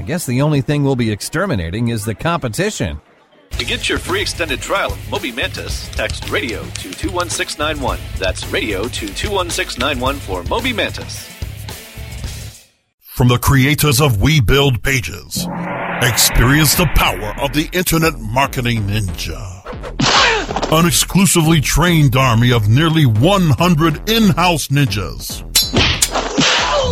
I 0.00 0.02
guess 0.02 0.24
the 0.24 0.40
only 0.40 0.62
thing 0.62 0.82
we'll 0.82 0.96
be 0.96 1.12
exterminating 1.12 1.88
is 1.88 2.06
the 2.06 2.14
competition. 2.14 3.02
To 3.58 3.66
get 3.66 3.86
your 3.86 3.98
free 3.98 4.22
extended 4.22 4.58
trial 4.58 4.94
of 4.94 5.10
Moby 5.10 5.30
Mantis, 5.30 5.90
text 5.90 6.30
radio 6.30 6.62
to 6.62 6.90
21691. 6.94 7.98
That's 8.18 8.46
radio 8.48 8.84
to 8.84 9.12
21691 9.12 10.16
for 10.16 10.42
Moby 10.44 10.72
Mantis. 10.72 11.28
From 13.00 13.28
the 13.28 13.36
creators 13.36 14.00
of 14.00 14.22
We 14.22 14.40
Build 14.40 14.82
Pages, 14.82 15.46
experience 16.00 16.76
the 16.76 16.88
power 16.94 17.38
of 17.38 17.52
the 17.52 17.68
Internet 17.74 18.18
Marketing 18.20 18.84
Ninja. 18.84 19.60
An 20.72 20.86
exclusively 20.86 21.60
trained 21.60 22.16
army 22.16 22.52
of 22.52 22.70
nearly 22.70 23.04
100 23.04 24.08
in-house 24.08 24.68
ninjas. 24.68 25.49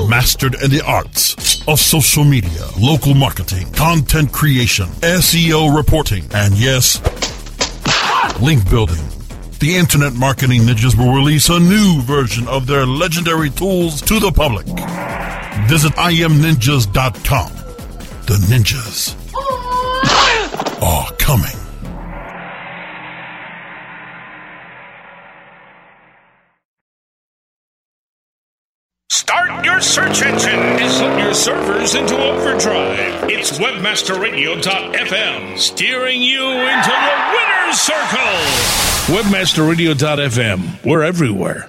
Mastered 0.06 0.54
in 0.62 0.70
the 0.70 0.82
arts 0.86 1.62
of 1.66 1.80
social 1.80 2.24
media, 2.24 2.64
local 2.78 3.14
marketing, 3.14 3.70
content 3.72 4.32
creation, 4.32 4.86
SEO 5.00 5.74
reporting, 5.74 6.24
and 6.32 6.54
yes, 6.54 7.00
link 8.40 8.68
building. 8.70 9.02
The 9.58 9.76
Internet 9.76 10.12
Marketing 10.12 10.62
Ninjas 10.62 10.96
will 10.96 11.12
release 11.12 11.48
a 11.48 11.58
new 11.58 12.00
version 12.02 12.46
of 12.46 12.66
their 12.66 12.86
legendary 12.86 13.50
tools 13.50 14.00
to 14.02 14.20
the 14.20 14.30
public. 14.30 14.66
Visit 15.68 15.92
imninjas.com. 15.94 17.52
The 18.26 18.34
ninjas 18.46 19.16
are 20.82 21.12
coming. 21.16 21.56
Start 29.10 29.64
your 29.64 29.80
search 29.98 30.22
engine 30.22 30.54
and 30.54 30.78
put 31.00 31.18
your 31.20 31.34
servers 31.34 31.96
into 31.96 32.16
overdrive. 32.16 33.28
It's 33.28 33.58
webmasterradio.fm 33.58 35.58
steering 35.58 36.22
you 36.22 36.48
into 36.48 36.90
the 36.90 37.34
winner's 37.34 37.80
circle. 37.80 38.20
Webmasterradio.fm. 39.16 40.84
We're 40.84 41.02
everywhere. 41.02 41.68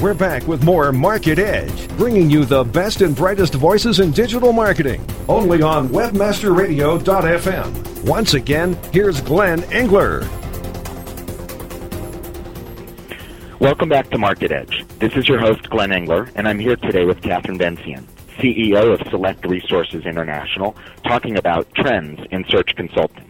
We're 0.00 0.14
back 0.14 0.46
with 0.46 0.64
more 0.64 0.92
Market 0.92 1.38
Edge, 1.38 1.88
bringing 1.98 2.30
you 2.30 2.46
the 2.46 2.64
best 2.64 3.02
and 3.02 3.14
brightest 3.14 3.52
voices 3.52 4.00
in 4.00 4.12
digital 4.12 4.54
marketing, 4.54 5.04
only 5.28 5.60
on 5.60 5.88
webmasterradio.fm. 5.88 8.08
Once 8.08 8.32
again, 8.34 8.78
here's 8.92 9.20
Glenn 9.20 9.62
Engler. 9.64 10.26
Welcome 13.60 13.88
back 13.88 14.08
to 14.10 14.18
Market 14.18 14.52
Edge. 14.52 14.86
This 15.00 15.14
is 15.16 15.28
your 15.28 15.40
host, 15.40 15.68
Glenn 15.68 15.90
Engler, 15.90 16.28
and 16.36 16.46
I'm 16.46 16.60
here 16.60 16.76
today 16.76 17.04
with 17.04 17.20
Catherine 17.22 17.58
Bension, 17.58 18.06
CEO 18.38 18.92
of 18.92 19.04
Select 19.10 19.44
Resources 19.44 20.06
International, 20.06 20.76
talking 21.02 21.36
about 21.36 21.66
trends 21.74 22.20
in 22.30 22.44
search 22.48 22.76
consulting. 22.76 23.28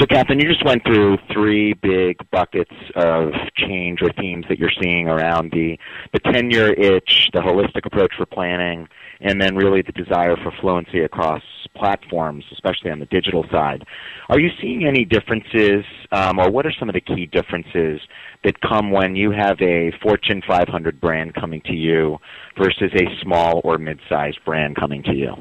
So, 0.00 0.06
Catherine, 0.06 0.40
you 0.40 0.48
just 0.48 0.64
went 0.64 0.84
through 0.84 1.18
three 1.30 1.74
big 1.74 2.16
buckets 2.30 2.72
of 2.96 3.32
change 3.54 4.00
or 4.00 4.10
themes 4.14 4.46
that 4.48 4.58
you're 4.58 4.72
seeing 4.80 5.06
around 5.06 5.50
the, 5.52 5.78
the 6.14 6.18
tenure 6.20 6.72
itch, 6.72 7.28
the 7.34 7.40
holistic 7.40 7.84
approach 7.84 8.14
for 8.16 8.24
planning, 8.24 8.88
and 9.22 9.40
then 9.40 9.54
really 9.54 9.82
the 9.82 9.92
desire 9.92 10.36
for 10.36 10.52
fluency 10.60 11.00
across 11.00 11.42
platforms, 11.76 12.44
especially 12.52 12.90
on 12.90 12.98
the 12.98 13.06
digital 13.06 13.44
side. 13.50 13.84
Are 14.28 14.38
you 14.38 14.50
seeing 14.60 14.84
any 14.86 15.04
differences, 15.04 15.84
um, 16.10 16.38
or 16.38 16.50
what 16.50 16.66
are 16.66 16.72
some 16.78 16.88
of 16.88 16.94
the 16.94 17.00
key 17.00 17.26
differences 17.26 18.00
that 18.44 18.60
come 18.60 18.90
when 18.90 19.16
you 19.16 19.30
have 19.30 19.60
a 19.60 19.92
Fortune 20.02 20.42
500 20.46 21.00
brand 21.00 21.34
coming 21.34 21.62
to 21.66 21.72
you 21.72 22.18
versus 22.58 22.92
a 22.94 23.22
small 23.22 23.60
or 23.64 23.78
mid-sized 23.78 24.38
brand 24.44 24.76
coming 24.76 25.02
to 25.04 25.14
you? 25.14 25.32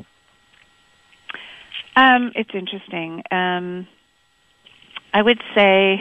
Um, 1.96 2.32
it's 2.36 2.52
interesting. 2.54 3.22
Um, 3.32 3.88
I 5.14 5.22
would 5.22 5.40
say 5.56 5.98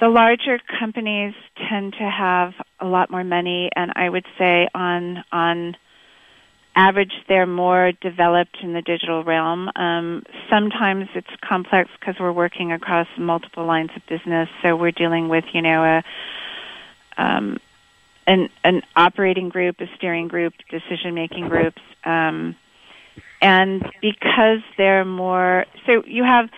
the 0.00 0.08
larger 0.08 0.60
companies 0.78 1.32
tend 1.70 1.94
to 1.94 2.10
have 2.10 2.52
a 2.80 2.86
lot 2.86 3.10
more 3.10 3.24
money, 3.24 3.70
and 3.74 3.92
I 3.96 4.08
would 4.08 4.26
say 4.38 4.68
on 4.74 5.24
on 5.32 5.76
average 6.76 7.12
they're 7.28 7.46
more 7.46 7.92
developed 8.00 8.58
in 8.62 8.72
the 8.72 8.82
digital 8.82 9.22
realm. 9.24 9.70
Um, 9.76 10.24
sometimes 10.50 11.08
it's 11.14 11.28
complex 11.46 11.90
because 11.98 12.16
we're 12.18 12.32
working 12.32 12.72
across 12.72 13.06
multiple 13.18 13.64
lines 13.64 13.90
of 13.96 14.02
business, 14.08 14.48
so 14.62 14.76
we're 14.76 14.90
dealing 14.90 15.28
with 15.28 15.44
you 15.52 15.62
know 15.62 15.84
a 15.84 16.04
um, 17.16 17.58
an 18.26 18.48
an 18.64 18.82
operating 18.96 19.48
group, 19.48 19.80
a 19.80 19.86
steering 19.96 20.28
group, 20.28 20.54
decision 20.70 21.14
making 21.14 21.48
groups, 21.48 21.80
um, 22.04 22.56
and 23.40 23.82
because 24.00 24.60
they're 24.76 25.04
more 25.04 25.66
so 25.86 26.02
you 26.06 26.24
have 26.24 26.48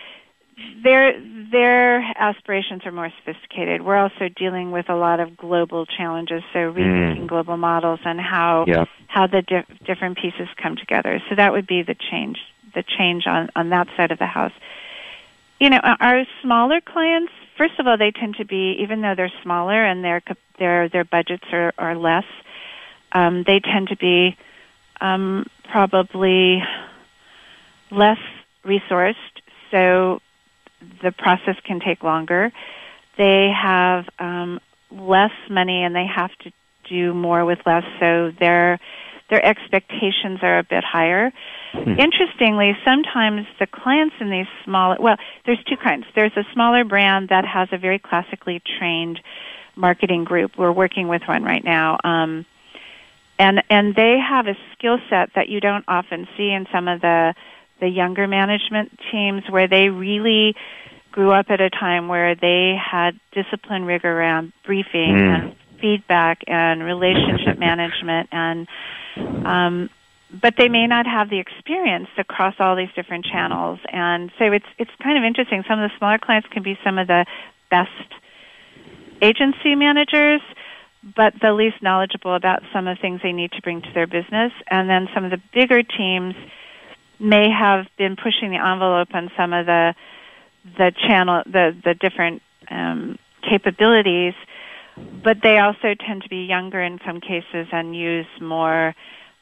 their 0.83 1.19
their 1.51 1.99
aspirations 2.17 2.85
are 2.85 2.91
more 2.91 3.11
sophisticated. 3.23 3.81
We're 3.83 3.97
also 3.97 4.29
dealing 4.35 4.71
with 4.71 4.89
a 4.89 4.95
lot 4.95 5.19
of 5.19 5.37
global 5.37 5.85
challenges, 5.85 6.43
so 6.51 6.71
rethinking 6.73 7.27
global 7.27 7.57
models 7.57 7.99
and 8.03 8.19
how 8.19 8.65
Yeah. 8.67 8.85
how 9.07 9.27
the 9.27 9.41
di- 9.41 9.65
different 9.85 10.17
pieces 10.17 10.47
come 10.57 10.75
together. 10.75 11.21
So 11.29 11.35
that 11.35 11.51
would 11.51 11.67
be 11.67 11.83
the 11.83 11.95
change 11.95 12.39
the 12.73 12.83
change 12.83 13.27
on 13.27 13.49
on 13.55 13.69
that 13.69 13.87
side 13.95 14.11
of 14.11 14.19
the 14.19 14.25
house. 14.25 14.53
You 15.59 15.69
know, 15.69 15.79
our 15.83 15.97
our 15.99 16.25
smaller 16.41 16.81
clients, 16.81 17.31
first 17.57 17.79
of 17.79 17.87
all, 17.87 17.97
they 17.97 18.11
tend 18.11 18.35
to 18.37 18.45
be 18.45 18.77
even 18.79 19.01
though 19.01 19.15
they're 19.15 19.33
smaller 19.43 19.83
and 19.83 20.03
their 20.03 20.21
their 20.57 20.89
their 20.89 21.03
budgets 21.05 21.45
are 21.51 21.73
are 21.77 21.95
less, 21.95 22.25
um, 23.11 23.43
they 23.43 23.59
tend 23.59 23.89
to 23.89 23.95
be 23.95 24.35
um, 25.01 25.45
probably 25.69 26.63
less 27.91 28.19
resourced. 28.65 29.15
So 29.71 30.21
the 31.01 31.11
process 31.11 31.55
can 31.63 31.79
take 31.79 32.03
longer. 32.03 32.51
They 33.17 33.49
have 33.49 34.05
um, 34.19 34.59
less 34.91 35.31
money 35.49 35.83
and 35.83 35.95
they 35.95 36.05
have 36.05 36.31
to 36.43 36.51
do 36.89 37.13
more 37.13 37.45
with 37.45 37.59
less, 37.65 37.83
so 37.99 38.31
their 38.39 38.79
their 39.29 39.45
expectations 39.45 40.39
are 40.41 40.59
a 40.59 40.63
bit 40.63 40.85
higher. 40.85 41.33
Hmm. 41.73 41.99
Interestingly, 41.99 42.77
sometimes 42.85 43.45
the 43.59 43.67
clients 43.67 44.15
in 44.21 44.29
these 44.29 44.47
smaller 44.63 44.97
well, 44.99 45.17
there's 45.45 45.61
two 45.65 45.77
kinds. 45.77 46.05
There's 46.15 46.35
a 46.37 46.45
smaller 46.53 46.83
brand 46.85 47.29
that 47.29 47.45
has 47.45 47.67
a 47.71 47.77
very 47.77 47.99
classically 47.99 48.61
trained 48.79 49.19
marketing 49.75 50.23
group. 50.23 50.57
We're 50.57 50.71
working 50.71 51.07
with 51.07 51.21
one 51.27 51.43
right 51.43 51.63
now. 51.63 51.97
Um, 52.03 52.45
and 53.39 53.63
and 53.69 53.95
they 53.95 54.17
have 54.17 54.47
a 54.47 54.55
skill 54.73 54.97
set 55.09 55.31
that 55.35 55.49
you 55.49 55.59
don't 55.59 55.85
often 55.87 56.27
see 56.37 56.51
in 56.51 56.65
some 56.71 56.87
of 56.87 57.01
the 57.01 57.35
the 57.79 57.87
younger 57.87 58.27
management 58.27 58.97
teams 59.11 59.43
where 59.49 59.67
they 59.67 59.89
really 59.89 60.55
grew 61.11 61.31
up 61.31 61.47
at 61.49 61.61
a 61.61 61.69
time 61.69 62.07
where 62.07 62.35
they 62.35 62.75
had 62.75 63.19
discipline 63.31 63.85
rigor 63.85 64.11
around 64.11 64.53
briefing 64.65 65.15
mm. 65.15 65.19
and 65.19 65.55
feedback 65.81 66.39
and 66.47 66.83
relationship 66.83 67.57
management 67.59 68.29
and 68.31 68.67
um 69.45 69.89
but 70.29 70.55
they 70.57 70.67
may 70.67 70.85
not 70.85 71.05
have 71.05 71.29
the 71.29 71.39
experience 71.39 72.09
across 72.17 72.53
all 72.59 72.75
these 72.75 72.91
different 72.95 73.25
channels 73.25 73.79
and 73.91 74.31
so 74.37 74.51
it's 74.51 74.65
it's 74.77 74.91
kind 75.01 75.17
of 75.17 75.23
interesting 75.23 75.63
some 75.67 75.79
of 75.79 75.89
the 75.89 75.97
smaller 75.97 76.17
clients 76.17 76.47
can 76.51 76.63
be 76.63 76.77
some 76.83 76.97
of 76.97 77.07
the 77.07 77.25
best 77.69 77.89
agency 79.21 79.75
managers 79.75 80.41
but 81.15 81.33
the 81.41 81.53
least 81.53 81.81
knowledgeable 81.81 82.35
about 82.35 82.63
some 82.73 82.87
of 82.87 82.97
the 82.97 83.01
things 83.01 83.21
they 83.23 83.31
need 83.31 83.51
to 83.51 83.61
bring 83.61 83.81
to 83.81 83.93
their 83.93 84.07
business. 84.07 84.51
And 84.69 84.89
then 84.89 85.07
some 85.13 85.23
of 85.23 85.31
the 85.31 85.41
bigger 85.53 85.83
teams 85.83 86.35
may 87.19 87.49
have 87.49 87.85
been 87.97 88.15
pushing 88.15 88.51
the 88.51 88.57
envelope 88.57 89.09
on 89.13 89.31
some 89.37 89.53
of 89.53 89.65
the 89.65 89.95
the 90.77 90.91
channel 91.07 91.43
the 91.45 91.75
the 91.83 91.93
different 91.93 92.41
um, 92.69 93.17
capabilities, 93.47 94.33
but 95.23 95.37
they 95.41 95.57
also 95.57 95.95
tend 95.95 96.23
to 96.23 96.29
be 96.29 96.45
younger 96.45 96.81
in 96.81 96.99
some 97.05 97.21
cases 97.21 97.67
and 97.71 97.95
use 97.95 98.27
more 98.41 98.95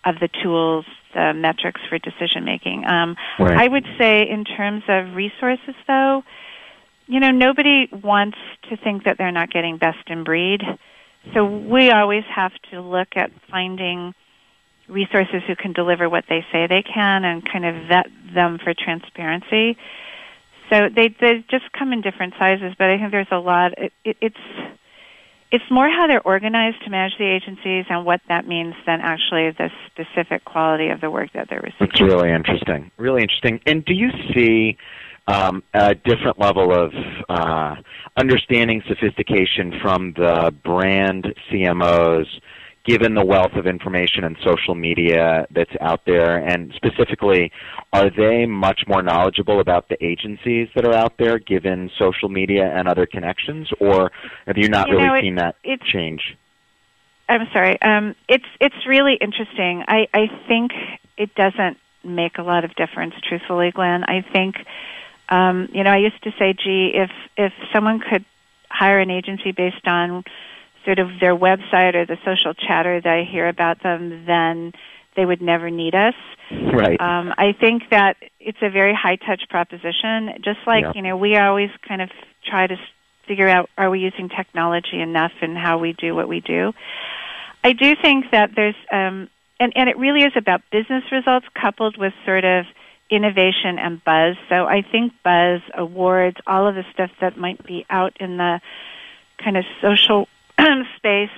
of 0.06 0.16
the 0.20 0.30
tools, 0.44 0.86
the 1.14 1.34
metrics 1.34 1.82
for 1.90 1.98
decision 1.98 2.46
making. 2.46 2.86
Um, 2.86 3.16
right. 3.40 3.58
I 3.58 3.68
would 3.68 3.86
say, 3.98 4.30
in 4.30 4.46
terms 4.46 4.84
of 4.88 5.16
resources, 5.16 5.74
though, 5.88 6.24
you 7.08 7.20
know, 7.20 7.32
nobody 7.32 7.88
wants 7.92 8.38
to 8.70 8.78
think 8.78 9.06
that 9.06 9.18
they're 9.18 9.32
not 9.32 9.52
getting 9.52 9.78
best 9.78 10.08
in 10.08 10.24
breed. 10.24 10.62
So 11.34 11.44
we 11.44 11.90
always 11.90 12.24
have 12.34 12.52
to 12.72 12.82
look 12.82 13.10
at 13.16 13.32
finding 13.50 14.14
resources 14.88 15.42
who 15.48 15.56
can 15.56 15.74
deliver 15.74 16.10
what 16.10 16.26
they 16.30 16.46
say 16.52 16.68
they 16.68 16.84
can 16.84 17.24
and 17.24 17.44
kind 17.50 17.66
of 17.66 17.88
vet 17.88 18.08
them 18.34 18.60
for 18.64 18.74
transparency. 18.74 19.78
So 20.70 20.90
they 20.94 21.10
they 21.20 21.44
just 21.50 21.72
come 21.78 21.94
in 21.94 22.02
different 22.02 22.34
sizes, 22.40 22.74
but 22.78 22.90
I 22.90 22.98
think 22.98 23.12
there's 23.12 23.28
a 23.32 23.38
lot. 23.38 23.74
It, 23.78 23.94
it, 24.04 24.18
it's 24.22 24.76
it's 25.52 25.64
more 25.70 25.88
how 25.90 26.08
they're 26.08 26.26
organized 26.26 26.84
to 26.84 26.90
manage 26.90 27.18
the 27.18 27.26
agencies 27.26 27.86
and 27.90 28.06
what 28.06 28.20
that 28.28 28.48
means 28.48 28.74
than 28.86 29.00
actually 29.02 29.52
the 29.52 29.70
specific 29.86 30.44
quality 30.44 30.90
of 30.90 31.02
the 31.02 31.10
work 31.10 31.32
that 31.34 31.48
they're 31.50 31.62
receiving. 31.62 31.88
It's 31.92 32.02
really 32.02 32.32
interesting. 32.32 32.92
Really 32.98 33.22
interesting. 33.22 33.60
And 33.66 33.86
do 33.86 33.94
you 33.94 34.10
see 34.34 34.78
um, 35.28 35.64
a 35.74 35.96
different 35.96 36.40
level 36.40 36.74
of 36.74 36.92
uh, 37.30 37.76
understanding 38.18 38.84
sophistication 38.88 39.80
from 39.82 40.14
the 40.18 40.54
brand 40.64 41.34
CMOs, 41.52 42.28
given 42.86 43.16
the 43.16 43.26
wealth 43.26 43.54
of 43.56 43.66
information 43.66 44.24
and 44.24 44.38
social 44.44 44.76
media 44.76 45.48
that's 45.54 45.72
out 45.82 46.02
there, 46.06 46.38
and 46.38 46.72
specifically, 46.76 47.52
are 47.92 48.10
they 48.10 48.46
much 48.46 48.82
more 48.88 49.02
knowledgeable 49.02 49.60
about 49.60 49.90
the 49.90 49.98
agencies 50.04 50.68
that 50.76 50.86
are 50.86 50.94
out 50.94 51.14
there, 51.18 51.40
given 51.40 51.90
social 51.98 52.30
media 52.30 52.72
and 52.76 52.88
other 52.88 53.06
connections, 53.06 53.68
or 53.80 54.12
have 54.46 54.58
you 54.58 54.70
not 54.70 54.88
you 54.90 54.96
really 54.96 55.08
know, 55.08 55.16
it, 55.16 55.22
seen 55.22 55.36
that 55.36 55.56
change? 55.92 56.22
I'm 57.28 57.48
sorry. 57.52 57.82
Um, 57.82 58.16
it's 58.30 58.46
it's 58.62 58.76
really 58.88 59.18
interesting. 59.20 59.84
I 59.88 60.08
I 60.14 60.28
think 60.48 60.72
it 61.18 61.34
doesn't 61.36 61.78
make 62.04 62.38
a 62.38 62.44
lot 62.44 62.64
of 62.66 62.76
difference, 62.76 63.16
truthfully, 63.28 63.72
Glenn. 63.72 64.04
I 64.04 64.24
think 64.32 64.56
um, 65.30 65.70
you 65.74 65.84
know, 65.84 65.92
I 65.92 65.98
used 65.98 66.22
to 66.24 66.32
say, 66.38 66.54
gee, 66.54 66.92
if 66.94 67.10
if 67.36 67.52
someone 67.74 68.00
could 68.00 68.26
hire 68.70 69.00
an 69.00 69.10
agency 69.10 69.52
based 69.52 69.88
on 69.88 70.24
sort 70.86 71.00
of 71.00 71.08
their 71.20 71.36
website 71.36 71.96
or 71.96 72.06
the 72.06 72.18
social 72.24 72.54
chatter 72.54 73.02
that 73.02 73.12
I 73.12 73.24
hear 73.30 73.48
about 73.48 73.82
them, 73.84 74.26
then 74.26 74.72
they 75.16 75.26
would 75.26 75.42
never 75.42 75.70
need 75.70 75.96
us. 75.96 76.14
Right. 76.52 77.00
Um, 77.00 77.34
I 77.38 77.54
think 77.60 77.84
that 77.90 78.18
it's 78.40 78.58
a 78.62 78.70
very 78.70 78.94
high 78.94 79.16
touch 79.16 79.44
proposition. 79.50 80.30
Just 80.44 80.60
like 80.68 80.84
yeah. 80.84 80.92
you 80.94 81.02
know, 81.02 81.18
we 81.18 81.38
always 81.38 81.70
kind 81.88 82.02
of 82.02 82.10
try 82.48 82.68
to 82.68 82.76
figure 83.28 83.50
out 83.50 83.70
are 83.78 83.90
we 83.90 84.00
using 84.00 84.30
technology 84.30 85.02
enough 85.02 85.32
in 85.42 85.56
how 85.56 85.80
we 85.80 85.94
do 85.94 86.14
what 86.14 86.28
we 86.28 86.42
do. 86.42 86.74
I 87.64 87.74
do 87.74 87.96
think 88.00 88.26
that 88.32 88.52
there's 88.56 88.76
um, 88.92 89.30
and 89.60 89.74
and 89.76 89.90
it 89.90 89.98
really 89.98 90.22
is 90.22 90.34
about 90.36 90.62
business 90.72 91.04
results 91.12 91.48
coupled 91.60 91.98
with 91.98 92.14
sort 92.26 92.46
of 92.46 92.66
innovation 93.10 93.80
and 93.80 94.04
buzz. 94.04 94.36
So 94.50 94.66
I 94.66 94.84
think 94.84 95.14
buzz, 95.24 95.62
awards, 95.76 96.38
all 96.46 96.68
of 96.68 96.76
the 96.76 96.84
stuff 96.94 97.12
that 97.22 97.38
might 97.38 97.66
be 97.66 97.86
out 97.90 98.18
in 98.20 98.38
the 98.38 98.62
kind 99.44 99.58
of 99.58 99.66
social 99.82 100.28
space 100.98 101.30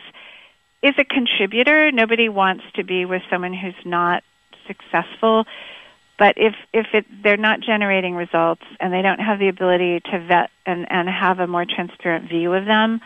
is 0.84 0.94
a 0.98 1.06
contributor. 1.06 1.92
Nobody 1.92 2.30
wants 2.30 2.64
to 2.76 2.84
be 2.84 3.06
with 3.06 3.22
someone 3.30 3.54
who's 3.54 3.76
not 3.86 4.24
successful. 4.68 5.46
But 6.20 6.36
if 6.38 6.56
if 6.74 6.88
it, 6.94 7.06
they're 7.24 7.38
not 7.38 7.60
generating 7.62 8.16
results 8.16 8.64
and 8.80 8.92
they 8.92 9.02
don't 9.02 9.20
have 9.20 9.40
the 9.40 9.50
ability 9.50 10.02
to 10.12 10.20
vet 10.28 10.50
and, 10.66 10.88
and 10.90 11.08
have 11.08 11.40
a 11.40 11.48
more 11.48 11.66
transparent 11.66 12.28
view 12.28 12.54
of 12.54 12.66
them, 12.66 13.02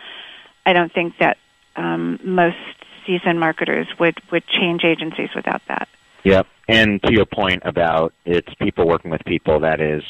I 0.65 0.73
don't 0.73 0.93
think 0.93 1.15
that 1.19 1.37
um, 1.75 2.19
most 2.23 2.55
seasoned 3.05 3.39
marketers 3.39 3.87
would, 3.99 4.17
would 4.31 4.43
change 4.47 4.83
agencies 4.83 5.29
without 5.35 5.61
that. 5.67 5.87
Yep. 6.23 6.47
And 6.67 7.01
to 7.03 7.11
your 7.11 7.25
point 7.25 7.63
about 7.65 8.13
it's 8.25 8.53
people 8.61 8.87
working 8.87 9.11
with 9.11 9.21
people, 9.25 9.59
that 9.61 9.81
is 9.81 10.03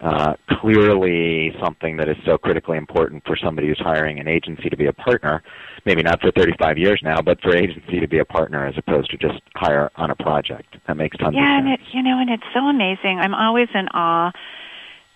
uh, 0.00 0.34
clearly 0.60 1.54
something 1.62 1.96
that 1.96 2.08
is 2.08 2.16
so 2.24 2.36
critically 2.36 2.76
important 2.76 3.22
for 3.26 3.36
somebody 3.36 3.68
who's 3.68 3.78
hiring 3.78 4.18
an 4.18 4.28
agency 4.28 4.68
to 4.68 4.76
be 4.76 4.86
a 4.86 4.92
partner. 4.92 5.42
Maybe 5.84 6.02
not 6.02 6.20
for 6.20 6.30
35 6.30 6.78
years 6.78 7.00
now, 7.02 7.20
but 7.20 7.40
for 7.40 7.54
agency 7.54 8.00
to 8.00 8.08
be 8.08 8.18
a 8.18 8.24
partner 8.24 8.66
as 8.66 8.74
opposed 8.76 9.10
to 9.10 9.16
just 9.16 9.40
hire 9.54 9.90
on 9.96 10.10
a 10.10 10.16
project. 10.16 10.76
That 10.86 10.96
makes 10.96 11.16
tons 11.18 11.34
yeah, 11.34 11.58
of 11.58 11.64
sense. 11.64 11.66
Yeah, 11.66 11.72
and 11.72 11.80
it, 11.80 11.80
you 11.94 12.02
know, 12.02 12.18
and 12.18 12.30
it's 12.30 12.44
so 12.52 12.60
amazing. 12.60 13.18
I'm 13.20 13.34
always 13.34 13.68
in 13.74 13.88
awe 13.88 14.32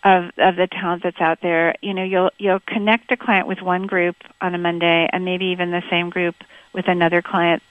of 0.04 0.26
of 0.38 0.56
the 0.56 0.68
talent 0.70 1.02
that's 1.02 1.20
out 1.20 1.38
there. 1.42 1.74
You 1.82 1.94
know, 1.94 2.04
you'll 2.04 2.30
you'll 2.38 2.60
connect 2.60 3.10
a 3.10 3.16
client 3.16 3.48
with 3.48 3.60
one 3.60 3.86
group 3.86 4.16
on 4.40 4.54
a 4.54 4.58
Monday, 4.58 5.08
and 5.12 5.24
maybe 5.24 5.46
even 5.46 5.70
the 5.70 5.82
same 5.90 6.10
group 6.10 6.36
with 6.72 6.88
another 6.88 7.22
client 7.22 7.62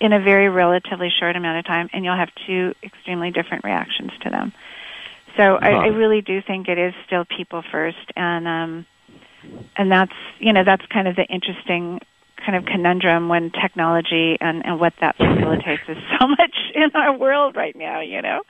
in 0.00 0.12
a 0.12 0.20
very 0.20 0.48
relatively 0.48 1.10
short 1.10 1.36
amount 1.36 1.58
of 1.58 1.64
time, 1.64 1.88
and 1.92 2.04
you'll 2.04 2.16
have 2.16 2.30
two 2.46 2.74
extremely 2.82 3.30
different 3.30 3.64
reactions 3.64 4.10
to 4.22 4.30
them. 4.30 4.52
So 5.36 5.56
I, 5.56 5.70
I 5.70 5.86
really 5.86 6.20
do 6.20 6.40
think 6.46 6.68
it 6.68 6.78
is 6.78 6.94
still 7.06 7.24
people 7.24 7.62
first, 7.72 8.12
and 8.16 8.46
um, 8.46 8.86
and 9.76 9.90
that's 9.90 10.12
you 10.38 10.52
know 10.52 10.62
that's 10.64 10.84
kind 10.86 11.08
of 11.08 11.16
the 11.16 11.24
interesting 11.24 12.00
kind 12.44 12.56
of 12.56 12.66
conundrum 12.66 13.28
when 13.28 13.50
technology 13.50 14.36
and, 14.40 14.64
and 14.66 14.78
what 14.78 14.92
that 15.00 15.16
facilitates 15.16 15.82
is 15.88 15.96
so 16.18 16.26
much 16.28 16.56
in 16.74 16.90
our 16.94 17.16
world 17.16 17.56
right 17.56 17.74
now. 17.74 18.00
You 18.00 18.22
know, 18.22 18.40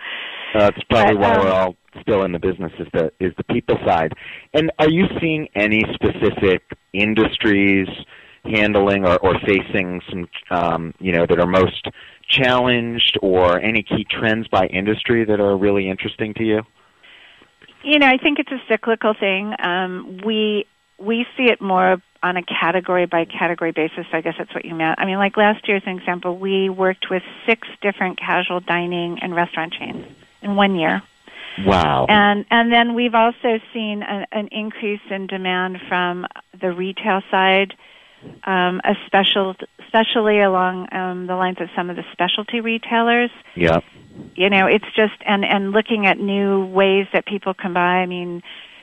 that's 0.53 0.79
probably 0.91 1.15
but, 1.15 1.21
why 1.21 1.35
um, 1.35 1.45
we're 1.45 1.53
all 1.53 1.77
still 2.01 2.23
in 2.25 2.33
the 2.33 2.39
business 2.39 2.73
is 2.79 2.89
the 2.93 3.13
is 3.21 3.33
the 3.37 3.45
people 3.45 3.77
side. 3.87 4.13
And 4.53 4.71
are 4.79 4.91
you 4.91 5.07
seeing 5.21 5.49
any 5.55 5.85
specific 5.95 6.63
industries? 6.93 7.89
Handling 8.45 9.05
or, 9.07 9.17
or 9.19 9.39
facing 9.41 10.01
some, 10.09 10.29
um, 10.51 10.95
you 10.99 11.13
know, 11.13 11.27
that 11.27 11.39
are 11.39 11.47
most 11.47 11.89
challenged, 12.29 13.19
or 13.23 13.61
any 13.61 13.83
key 13.83 14.07
trends 14.09 14.49
by 14.49 14.67
industry 14.67 15.25
that 15.25 15.41
are 15.41 15.57
really 15.57 15.89
interesting 15.89 16.35
to 16.35 16.45
you? 16.45 16.63
You 17.83 17.99
know, 17.99 18.07
I 18.07 18.17
think 18.17 18.39
it's 18.39 18.51
a 18.51 18.63
cyclical 18.69 19.15
thing. 19.19 19.55
Um, 19.63 20.21
we 20.25 20.67
we 20.99 21.27
see 21.37 21.45
it 21.45 21.61
more 21.61 22.01
on 22.23 22.37
a 22.39 22.43
category 22.43 23.05
by 23.05 23.27
category 23.27 23.73
basis. 23.73 24.07
I 24.13 24.23
guess 24.23 24.35
that's 24.39 24.55
what 24.55 24.65
you 24.65 24.75
meant. 24.75 24.99
I 24.99 25.05
mean, 25.05 25.19
like 25.19 25.37
last 25.37 25.69
year, 25.69 25.77
as 25.77 25.83
an 25.85 25.99
example, 25.99 26.39
we 26.39 26.71
worked 26.71 27.11
with 27.11 27.23
six 27.47 27.69
different 27.83 28.19
casual 28.19 28.61
dining 28.61 29.19
and 29.21 29.35
restaurant 29.35 29.75
chains 29.75 30.07
in 30.41 30.57
one 30.57 30.77
year. 30.77 31.03
Wow. 31.67 32.07
And 32.09 32.47
and 32.51 32.73
then 32.73 32.95
we've 32.95 33.15
also 33.15 33.61
seen 33.73 34.03
a, 34.03 34.27
an 34.33 34.49
increase 34.51 35.03
in 35.11 35.27
demand 35.27 35.79
from 35.89 36.27
the 36.59 36.73
retail 36.73 37.21
side 37.31 37.75
um, 38.45 38.81
special, 39.07 39.55
especially 39.85 40.41
along 40.41 40.89
um, 40.93 41.27
the 41.27 41.35
lines 41.35 41.59
of 41.61 41.69
some 41.77 41.91
of 41.91 41.97
the 41.97 42.05
specialty 42.13 42.61
retailers. 42.61 43.31
Yeah. 43.55 43.81
You 44.35 44.51
know, 44.51 44.67
it's 44.67 44.85
just 44.95 45.15
and 45.27 45.45
and 45.45 45.73
looking 45.73 46.07
at 46.07 46.19
new 46.19 46.67
ways 46.67 47.07
that 47.13 47.27
people 47.27 47.55
can 47.55 47.73
buy. 47.73 47.97
I 48.03 48.07
mean, 48.07 48.43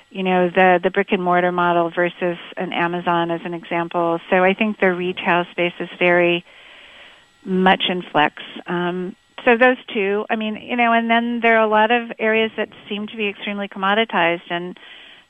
you 0.10 0.24
know, 0.24 0.50
the 0.50 0.80
the 0.84 0.90
brick 0.90 1.12
and 1.12 1.24
mortar 1.24 1.52
model 1.52 1.90
versus 1.90 2.38
an 2.58 2.74
Amazon 2.74 3.32
as 3.32 3.42
an 3.46 3.54
example. 3.54 4.20
So 4.30 4.44
I 4.44 4.54
think 4.54 4.80
the 4.80 4.94
retail 4.94 5.46
space 5.52 5.74
is 5.80 5.90
very 6.00 6.44
much 7.46 7.84
in 7.90 8.04
flex. 8.12 8.36
Um, 8.68 9.16
so 9.46 9.58
those 9.58 9.78
two, 9.94 10.26
I 10.30 10.36
mean, 10.36 10.56
you 10.56 10.76
know, 10.76 10.94
and 10.94 11.10
then 11.10 11.40
there 11.42 11.58
are 11.58 11.64
a 11.64 11.70
lot 11.70 11.92
of 11.92 12.12
areas 12.20 12.52
that 12.58 12.70
seem 12.88 13.08
to 13.08 13.18
be 13.18 13.28
extremely 13.28 13.68
commoditized 13.68 14.50
and 14.50 14.78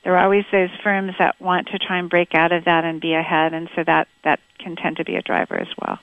there 0.04 0.16
are 0.16 0.24
always 0.24 0.44
those 0.50 0.70
firms 0.82 1.12
that 1.18 1.40
want 1.40 1.68
to 1.68 1.78
try 1.78 1.98
and 1.98 2.10
break 2.10 2.34
out 2.34 2.52
of 2.52 2.64
that 2.64 2.84
and 2.84 3.00
be 3.00 3.14
ahead, 3.14 3.54
and 3.54 3.68
so 3.76 3.82
that 3.86 4.08
that 4.24 4.40
can 4.58 4.76
tend 4.76 4.96
to 4.96 5.04
be 5.04 5.16
a 5.16 5.22
driver 5.22 5.58
as 5.58 5.68
well. 5.80 5.98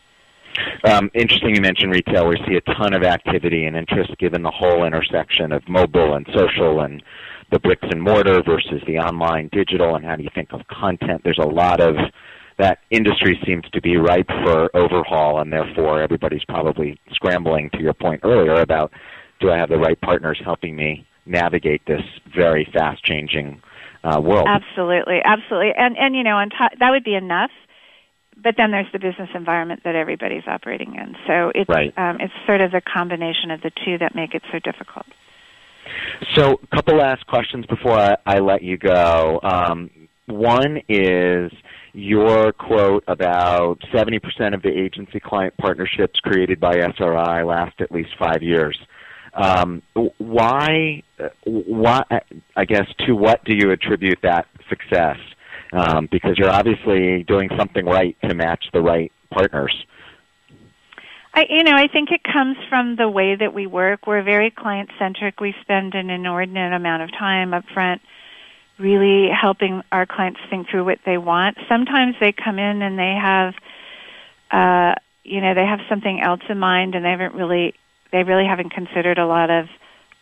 Um, 0.84 1.12
interesting 1.14 1.56
you 1.56 1.62
mentioned 1.62 1.92
retail. 1.92 2.28
We 2.28 2.38
see 2.48 2.56
a 2.56 2.62
ton 2.62 2.94
of 2.94 3.04
activity 3.04 3.66
and 3.66 3.76
interest 3.78 4.18
given 4.18 4.42
the 4.42 4.52
whole 4.52 4.84
intersection 4.84 5.52
of 5.52 5.68
mobile 5.68 6.16
and 6.16 6.28
social 6.36 6.82
and 6.82 7.04
the 7.52 7.60
bricks 7.60 7.88
and 7.90 8.02
mortar 8.02 8.42
versus 8.44 8.82
the 8.86 8.98
online 8.98 9.50
digital 9.52 9.96
and 9.96 10.06
how 10.06 10.16
do 10.16 10.24
you 10.24 10.30
think 10.34 10.52
of 10.52 10.68
content. 10.68 11.22
There's 11.24 11.40
a 11.40 11.48
lot 11.48 11.80
of 11.80 11.96
that 12.58 12.80
industry 12.90 13.40
seems 13.46 13.64
to 13.72 13.82
be 13.82 13.98
ripe 13.98 14.28
for 14.44 14.76
overhaul 14.76 15.40
and 15.40 15.52
therefore 15.52 16.02
everybody's 16.02 16.44
probably 16.44 17.00
scrambling 17.12 17.70
to 17.72 17.80
your 17.80 17.94
point 17.94 18.22
earlier 18.24 18.56
about 18.56 18.92
do 19.40 19.50
I 19.50 19.58
have 19.58 19.70
the 19.70 19.78
right 19.78 20.00
partners 20.02 20.40
helping 20.44 20.76
me 20.76 21.08
navigate 21.26 21.86
this 21.86 22.02
very 22.36 22.68
fast 22.74 23.04
changing 23.04 23.62
uh, 24.04 24.20
world. 24.22 24.48
Absolutely, 24.48 25.20
absolutely, 25.24 25.72
and 25.76 25.98
and 25.98 26.16
you 26.16 26.24
know, 26.24 26.38
on 26.38 26.50
top, 26.50 26.72
that 26.80 26.92
would 26.92 27.04
be 27.04 27.16
enough. 27.16 27.52
But 28.42 28.56
then 28.58 28.72
there's 28.72 28.88
the 28.94 29.00
business 29.00 29.28
environment 29.36 29.82
that 29.84 29.96
everybody's 29.96 30.48
operating 30.48 30.96
in. 30.96 31.16
So 31.28 31.52
it's 31.54 31.68
right. 31.68 31.94
um, 31.98 32.22
it's 32.22 32.34
sort 32.48 32.62
of 32.62 32.72
the 32.72 32.82
combination 32.82 33.52
of 33.52 33.62
the 33.62 33.72
two 33.84 33.98
that 33.98 34.16
make 34.16 34.34
it 34.34 34.44
so 34.52 34.60
difficult. 34.60 35.06
So, 36.36 36.60
a 36.64 36.76
couple 36.76 36.98
last 36.98 37.26
questions 37.28 37.66
before 37.66 37.98
I, 37.98 38.16
I 38.26 38.40
let 38.40 38.62
you 38.62 38.78
go. 38.78 39.40
Um, 39.44 39.90
one 40.28 40.82
is 40.88 41.52
your 41.94 42.54
quote 42.54 43.04
about 43.08 43.80
70% 43.94 44.20
of 44.54 44.62
the 44.62 44.70
agency 44.70 45.20
client 45.20 45.56
partnerships 45.58 46.20
created 46.20 46.60
by 46.60 46.78
SRI 46.78 47.44
last 47.44 47.82
at 47.82 47.92
least 47.92 48.10
five 48.20 48.44
years. 48.44 48.78
Um, 49.34 49.82
why, 50.18 51.04
why, 51.44 52.04
I 52.56 52.66
guess, 52.66 52.88
to 53.06 53.14
what 53.14 53.44
do 53.46 53.54
you 53.56 53.72
attribute 53.72 54.20
that 54.24 54.48
success? 54.70 55.18
Um, 55.72 56.08
because 56.12 56.38
you're 56.38 56.50
obviously 56.50 57.24
doing 57.24 57.50
something 57.58 57.86
right 57.86 58.18
to 58.28 58.34
match 58.34 58.66
the 58.74 58.82
right 58.82 59.12
partners. 59.30 59.76
I, 61.34 61.46
you 61.48 61.64
know, 61.64 61.76
I 61.76 61.88
think 61.88 62.10
it 62.12 62.22
comes 62.24 62.58
from 62.70 62.96
the 62.96 63.08
way 63.08 63.36
that 63.36 63.54
we 63.54 63.68
work. 63.68 64.08
We're 64.08 64.24
very 64.24 64.50
client 64.50 64.90
centric. 64.98 65.40
We 65.40 65.54
spend 65.62 65.94
an 65.94 66.10
inordinate 66.10 66.74
amount 66.74 67.04
of 67.04 67.12
time 67.12 67.54
up 67.54 67.66
front 67.72 68.02
really 68.80 69.30
helping 69.30 69.84
our 69.92 70.06
clients 70.06 70.40
think 70.50 70.70
through 70.70 70.86
what 70.86 71.00
they 71.06 71.18
want. 71.18 71.58
Sometimes 71.68 72.16
they 72.20 72.32
come 72.32 72.58
in 72.58 72.82
and 72.82 72.98
they 72.98 73.14
have, 73.22 73.54
uh, 74.52 74.96
you 75.24 75.42
know, 75.42 75.54
they 75.54 75.66
have 75.66 75.82
something 75.90 76.20
else 76.22 76.42
in 76.50 76.58
mind 76.58 76.96
and 76.96 77.06
they 77.06 77.10
haven't 77.10 77.36
really, 77.36 77.76
they 78.12 78.24
really 78.24 78.46
haven't 78.46 78.72
considered 78.72 79.18
a 79.18 79.26
lot 79.26 79.50
of 79.50 79.68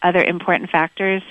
other 0.02 0.24
important 0.24 0.70
factors. 0.70 1.22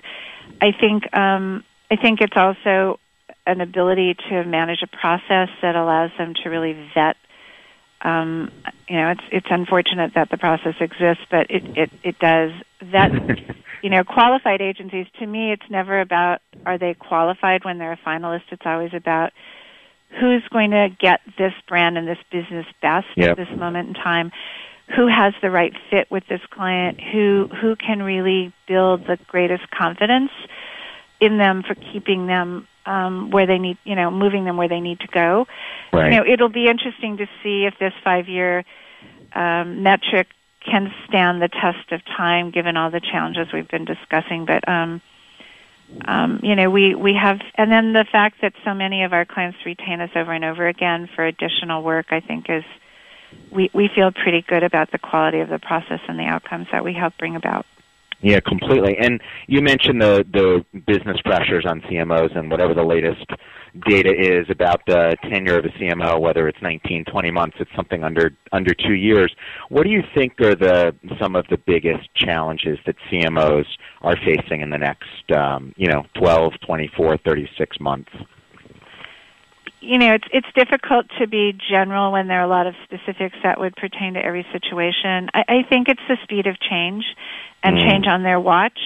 I 0.61 0.73
think, 0.73 1.15
um, 1.15 1.65
I 1.91 1.97
think 1.97 2.21
it's 2.21 2.37
also 2.37 2.99
an 3.47 3.61
ability 3.61 4.17
to 4.29 4.45
manage 4.45 4.83
a 4.83 4.87
process 4.87 5.49
that 5.63 5.77
allows 5.77 6.11
them 6.19 6.35
to 6.43 6.49
really 6.51 6.73
vet 6.95 7.17
um, 8.03 8.53
you 8.89 8.97
know, 8.97 9.11
it's 9.11 9.23
it's 9.33 9.47
unfortunate 9.51 10.13
that 10.15 10.31
the 10.31 10.37
process 10.37 10.75
exists, 10.81 11.25
but 11.31 11.51
it 11.51 11.65
it, 11.77 11.91
it 12.03 12.19
does. 12.19 12.53
That 12.93 13.11
you 13.83 13.91
know, 13.91 14.05
qualified 14.05 14.61
agencies. 14.61 15.07
To 15.19 15.27
me, 15.27 15.53
it's 15.53 15.69
never 15.71 16.01
about 16.01 16.41
are 16.65 16.79
they 16.79 16.95
qualified 16.95 17.65
when 17.65 17.79
they're 17.79 17.93
a 17.93 17.99
finalist. 17.99 18.43
It's 18.51 18.67
always 18.67 18.93
about 18.93 19.33
who's 20.21 20.43
going 20.53 20.71
to 20.71 20.89
get 21.01 21.21
this 21.39 21.53
brand 21.69 21.99
and 21.99 22.07
this 22.07 22.19
business 22.31 22.67
best 22.81 23.07
yep. 23.17 23.31
at 23.31 23.37
this 23.37 23.59
moment 23.59 23.89
in 23.89 23.95
time. 23.95 24.31
Who 24.95 25.09
has 25.09 25.35
the 25.43 25.51
right 25.51 25.73
fit 25.91 26.11
with 26.11 26.25
this 26.29 26.41
client? 26.51 27.01
Who 27.01 27.49
who 27.61 27.75
can 27.77 28.03
really 28.03 28.53
build 28.69 29.07
the 29.07 29.19
greatest 29.27 29.69
confidence 29.71 30.31
in 31.21 31.39
them 31.39 31.63
for 31.63 31.75
keeping 31.75 32.27
them 32.27 32.69
um, 32.85 33.31
where 33.31 33.47
they 33.47 33.59
need, 33.59 33.79
you 33.85 33.97
know, 33.97 34.11
moving 34.11 34.45
them 34.45 34.57
where 34.57 34.69
they 34.69 34.81
need 34.81 35.01
to 35.01 35.09
go. 35.09 35.47
Right. 35.93 36.13
You 36.13 36.19
know, 36.19 36.25
it'll 36.27 36.49
be 36.49 36.69
interesting 36.69 37.17
to 37.17 37.27
see 37.43 37.65
if 37.65 37.75
this 37.79 37.93
five-year 38.05 38.65
um, 39.35 39.83
metric 39.83 40.29
can 40.65 40.93
stand 41.09 41.43
the 41.43 41.49
test 41.49 41.93
of 41.93 42.05
time, 42.05 42.51
given 42.51 42.77
all 42.77 42.91
the 42.91 43.01
challenges 43.01 43.49
we've 43.53 43.69
been 43.69 43.85
discussing. 43.85 44.47
But 44.47 44.69
um, 44.69 45.01
um, 46.05 46.41
you 46.43 46.57
know, 46.57 46.71
we 46.71 46.95
we 46.95 47.15
have, 47.15 47.41
and 47.57 47.71
then 47.71 47.93
the 47.93 48.05
fact 48.11 48.41
that 48.43 48.53
so 48.65 48.75
many 48.75 49.05
of 49.05 49.13
our 49.13 49.25
clients 49.25 49.59
retain 49.65 50.01
us 50.01 50.11
over 50.17 50.33
and 50.33 50.45
over 50.45 50.67
again 50.67 51.09
for 51.15 51.25
additional 51.25 51.83
work, 51.83 52.07
I 52.11 52.21
think 52.21 52.47
is 52.49 52.65
we 53.51 53.71
we 53.73 53.89
feel 53.95 54.11
pretty 54.13 54.43
good 54.43 54.63
about 54.63 54.93
the 54.93 54.99
quality 54.99 55.41
of 55.41 55.49
the 55.49 55.59
process 55.59 56.01
and 56.09 56.19
the 56.19 56.25
outcomes 56.25 56.67
that 56.73 56.85
we 56.85 56.93
help 56.93 57.17
bring 57.19 57.37
about. 57.37 57.67
Yeah, 58.23 58.41
completely. 58.41 58.97
And 58.99 59.21
you 59.47 59.61
mentioned 59.61 60.01
the 60.01 60.25
the 60.33 60.65
business 60.87 61.21
pressures 61.25 61.65
on 61.67 61.81
CMOs 61.83 62.37
and 62.37 62.51
whatever 62.51 62.73
the 62.73 62.85
latest 62.85 63.27
data 63.87 64.11
is 64.11 64.49
about 64.49 64.81
the 64.87 65.17
tenure 65.31 65.59
of 65.59 65.67
a 65.67 65.69
CMO, 65.69 66.19
whether 66.19 66.49
it's 66.49 66.61
19, 66.63 67.05
20 67.05 67.31
months, 67.31 67.57
it's 67.61 67.71
something 67.77 68.05
under 68.05 68.35
under 68.53 68.73
two 68.73 68.95
years. 68.95 69.35
What 69.69 69.85
do 69.85 69.91
you 69.91 70.03
think 70.15 70.41
are 70.41 70.55
the 70.55 70.95
some 71.21 71.37
of 71.37 71.47
the 71.49 71.59
biggest 71.59 72.09
challenges 72.15 72.79
that 72.87 72.97
CMOs 73.11 73.67
are 74.01 74.17
facing 74.17 74.63
in 74.63 74.71
the 74.71 74.79
next, 74.79 75.31
um, 75.35 75.75
you 75.77 75.89
know, 75.89 76.05
12, 76.15 76.55
24, 76.65 77.19
36 77.19 77.81
months? 77.81 78.11
You 79.81 79.99
know, 79.99 80.15
it's 80.15 80.27
it's 80.33 80.47
difficult 80.55 81.07
to 81.19 81.27
be 81.27 81.53
general 81.71 82.13
when 82.13 82.29
there 82.29 82.41
are 82.41 82.45
a 82.45 82.49
lot 82.49 82.67
of 82.67 82.75
specifics 82.85 83.37
that 83.43 83.61
would 83.61 83.77
pertain 83.77 84.15
to 84.15 84.25
every 84.25 84.47
situation. 84.53 85.29
I, 85.35 85.45
I 85.49 85.63
think 85.69 85.89
it's 85.89 86.01
the 86.09 86.17
speed 86.23 86.47
of 86.47 86.59
change 86.61 87.05
and 87.63 87.77
Mm. 87.77 87.91
change 87.91 88.07
on 88.07 88.23
their 88.23 88.41
watch. 88.41 88.79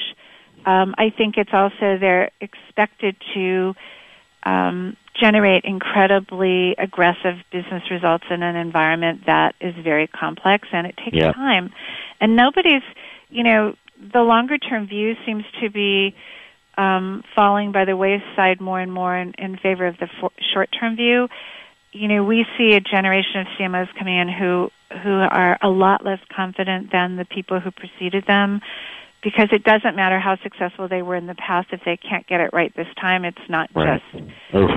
Um, 0.64 0.94
I 0.98 1.11
think 1.11 1.37
it's 1.37 1.53
also 1.53 1.98
they're 1.98 2.31
expected 2.40 3.16
to 3.35 3.74
um, 4.42 4.96
generate 5.14 5.64
incredibly 5.64 6.74
aggressive 6.79 7.37
business 7.50 7.83
results 7.90 8.24
in 8.31 8.42
an 8.42 8.57
environment 8.57 9.26
that 9.26 9.55
is 9.61 9.74
very 9.83 10.07
complex 10.07 10.68
and 10.72 10.87
it 10.87 10.96
takes 10.96 11.16
Yeah. 11.16 11.33
time. 11.33 11.72
And 12.20 12.37
nobody's, 12.37 12.83
you 13.31 13.42
know, 13.44 13.74
the 14.12 14.22
longer 14.22 14.59
term 14.59 14.87
view 14.87 15.14
seems 15.26 15.44
to 15.61 15.70
be 15.70 16.14
um, 16.76 17.22
falling 17.35 17.72
by 17.72 17.85
the 17.85 17.96
wayside 17.96 18.61
more 18.61 18.80
and 18.80 18.92
more 18.92 19.16
in, 19.16 19.35
in 19.38 19.56
favor 19.59 19.87
of 19.87 19.96
the 19.98 20.09
for- 20.20 20.33
short 20.54 20.70
term 20.78 20.96
view. 20.96 21.28
You 21.92 22.09
know, 22.09 22.24
we 22.24 22.46
see 22.56 22.74
a 22.74 22.80
generation 22.80 23.40
of 23.40 23.46
CMOs 23.59 23.88
coming 23.98 24.16
in 24.16 24.28
who 24.28 24.70
who 25.02 25.11
are 25.11 25.59
a 25.62 25.68
lot 25.68 26.04
less 26.04 26.20
confident 26.35 26.90
than 26.92 27.16
the 27.16 27.24
people 27.24 27.61
who 27.61 27.70
preceded 27.70 28.24
them 28.26 28.61
because 29.22 29.48
it 29.52 29.62
doesn't 29.64 29.94
matter 29.94 30.18
how 30.18 30.37
successful 30.42 30.88
they 30.88 31.02
were 31.02 31.14
in 31.14 31.26
the 31.26 31.35
past 31.35 31.68
if 31.72 31.80
they 31.85 31.96
can't 31.96 32.26
get 32.26 32.40
it 32.40 32.50
right 32.52 32.74
this 32.76 32.88
time 33.00 33.24
it's 33.24 33.38
not 33.48 33.68
Right. 33.74 34.00
just 34.12 34.24
Oof. 34.54 34.70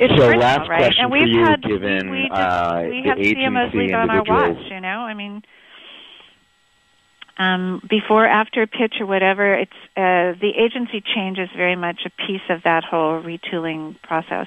it's 0.00 0.12
so 0.14 0.18
personal, 0.18 0.38
last 0.40 0.68
right? 0.68 0.78
question 0.78 1.04
and 1.04 1.12
we've 1.12 1.28
you, 1.28 1.44
had 1.44 1.62
given 1.62 2.10
we 2.10 2.26
just, 2.28 2.40
uh, 2.40 2.82
we 2.88 3.02
the 3.02 3.08
have 3.08 3.18
CMOs 3.18 3.68
agency 3.68 3.78
leave 3.78 3.94
on 3.94 4.10
our 4.10 4.24
watch, 4.24 4.56
you 4.70 4.80
know. 4.80 5.00
I 5.00 5.14
mean 5.14 5.42
um, 7.38 7.82
before, 7.88 8.26
after 8.26 8.66
pitch, 8.66 8.94
or 9.00 9.06
whatever, 9.06 9.54
it's 9.54 9.72
uh, 9.96 10.38
the 10.40 10.52
agency 10.56 11.02
change 11.14 11.38
is 11.38 11.48
very 11.56 11.76
much 11.76 12.00
a 12.06 12.10
piece 12.26 12.42
of 12.48 12.62
that 12.64 12.84
whole 12.84 13.22
retooling 13.22 14.00
process. 14.02 14.46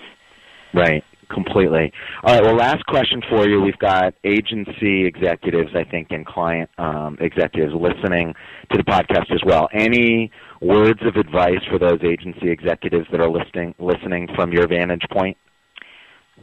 Right, 0.74 1.04
completely. 1.30 1.92
All 2.24 2.34
right, 2.34 2.44
well, 2.44 2.56
last 2.56 2.86
question 2.86 3.22
for 3.30 3.48
you. 3.48 3.62
We've 3.62 3.78
got 3.78 4.14
agency 4.24 5.06
executives, 5.06 5.72
I 5.76 5.84
think, 5.84 6.08
and 6.12 6.26
client 6.26 6.70
um, 6.78 7.18
executives 7.20 7.74
listening 7.74 8.34
to 8.72 8.78
the 8.78 8.84
podcast 8.84 9.32
as 9.32 9.42
well. 9.46 9.68
Any 9.74 10.32
words 10.62 11.02
of 11.06 11.16
advice 11.16 11.62
for 11.70 11.80
those 11.80 12.00
agency 12.04 12.50
executives 12.50 13.08
that 13.12 13.20
are 13.20 13.30
listening, 13.30 13.76
listening 13.80 14.28
from 14.36 14.52
your 14.52 14.68
vantage 14.68 15.06
point? 15.12 15.38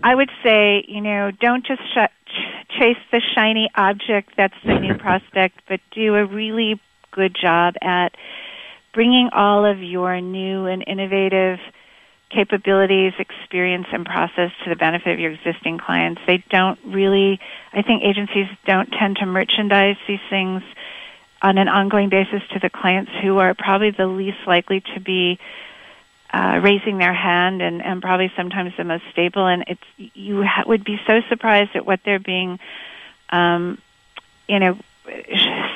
I 0.02 0.14
would 0.14 0.30
say, 0.44 0.85
you 0.87 1.00
know, 1.00 1.30
don't 1.40 1.66
just 1.66 1.80
sh- 1.94 2.12
ch- 2.27 2.79
chase 2.79 2.99
the 3.12 3.21
shiny 3.35 3.71
object 3.75 4.33
that's 4.37 4.55
the 4.65 4.79
new 4.79 4.95
prospect, 4.99 5.61
but 5.69 5.81
do 5.93 6.15
a 6.15 6.25
really 6.25 6.81
good 7.12 7.37
job 7.41 7.75
at 7.81 8.15
bringing 8.93 9.31
all 9.33 9.65
of 9.65 9.83
your 9.83 10.21
new 10.21 10.67
and 10.67 10.85
innovative 10.87 11.59
capabilities, 12.31 13.12
experience, 13.19 13.87
and 13.93 14.05
process 14.05 14.51
to 14.65 14.71
the 14.71 14.77
benefit 14.77 15.12
of 15.12 15.21
your 15.21 15.33
existing 15.33 15.79
clients. 15.79 16.21
They 16.27 16.43
don't 16.51 16.79
really, 16.85 17.39
I 17.73 17.83
think 17.83 18.03
agencies 18.03 18.47
don't 18.67 18.91
tend 18.91 19.17
to 19.21 19.27
merchandise 19.27 19.97
these 20.09 20.21
things 20.29 20.62
on 21.43 21.59
an 21.59 21.69
ongoing 21.69 22.09
basis 22.09 22.43
to 22.53 22.59
the 22.59 22.71
clients 22.71 23.12
who 23.23 23.39
are 23.39 23.55
probably 23.55 23.91
the 23.91 24.07
least 24.07 24.39
likely 24.47 24.83
to 24.95 25.01
be 25.01 25.39
uh, 26.33 26.61
raising 26.62 26.99
their 26.99 27.15
hand 27.15 27.62
and, 27.62 27.83
and 27.83 28.03
probably 28.03 28.33
sometimes 28.37 28.73
the 28.77 28.85
most 28.85 29.05
stable. 29.12 29.47
And 29.47 29.65
it's 29.69 30.15
you 30.15 30.43
ha- 30.43 30.65
would 30.67 30.85
be 30.85 30.99
so 31.07 31.21
surprised 31.29 31.71
at 31.75 31.87
what 31.87 32.01
they're 32.05 32.19
being, 32.19 32.59
um, 33.31 33.79
you 34.49 34.59
know, 34.59 34.79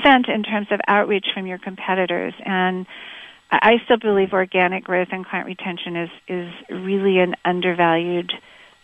sent 0.02 0.28
in 0.28 0.42
terms 0.42 0.68
of 0.70 0.80
outreach 0.86 1.26
from 1.34 1.46
your 1.46 1.58
competitors. 1.58 2.34
And 2.44 2.86
I 3.50 3.80
still 3.84 3.98
believe 3.98 4.32
organic 4.32 4.84
growth 4.84 5.08
and 5.12 5.26
client 5.26 5.46
retention 5.46 5.96
is 5.96 6.10
is 6.28 6.52
really 6.68 7.18
an 7.18 7.34
undervalued 7.44 8.32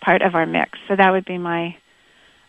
part 0.01 0.23
of 0.23 0.35
our 0.35 0.47
mix. 0.47 0.79
So 0.89 0.97
that 0.97 1.11
would 1.11 1.25
be 1.25 1.39
my 1.39 1.77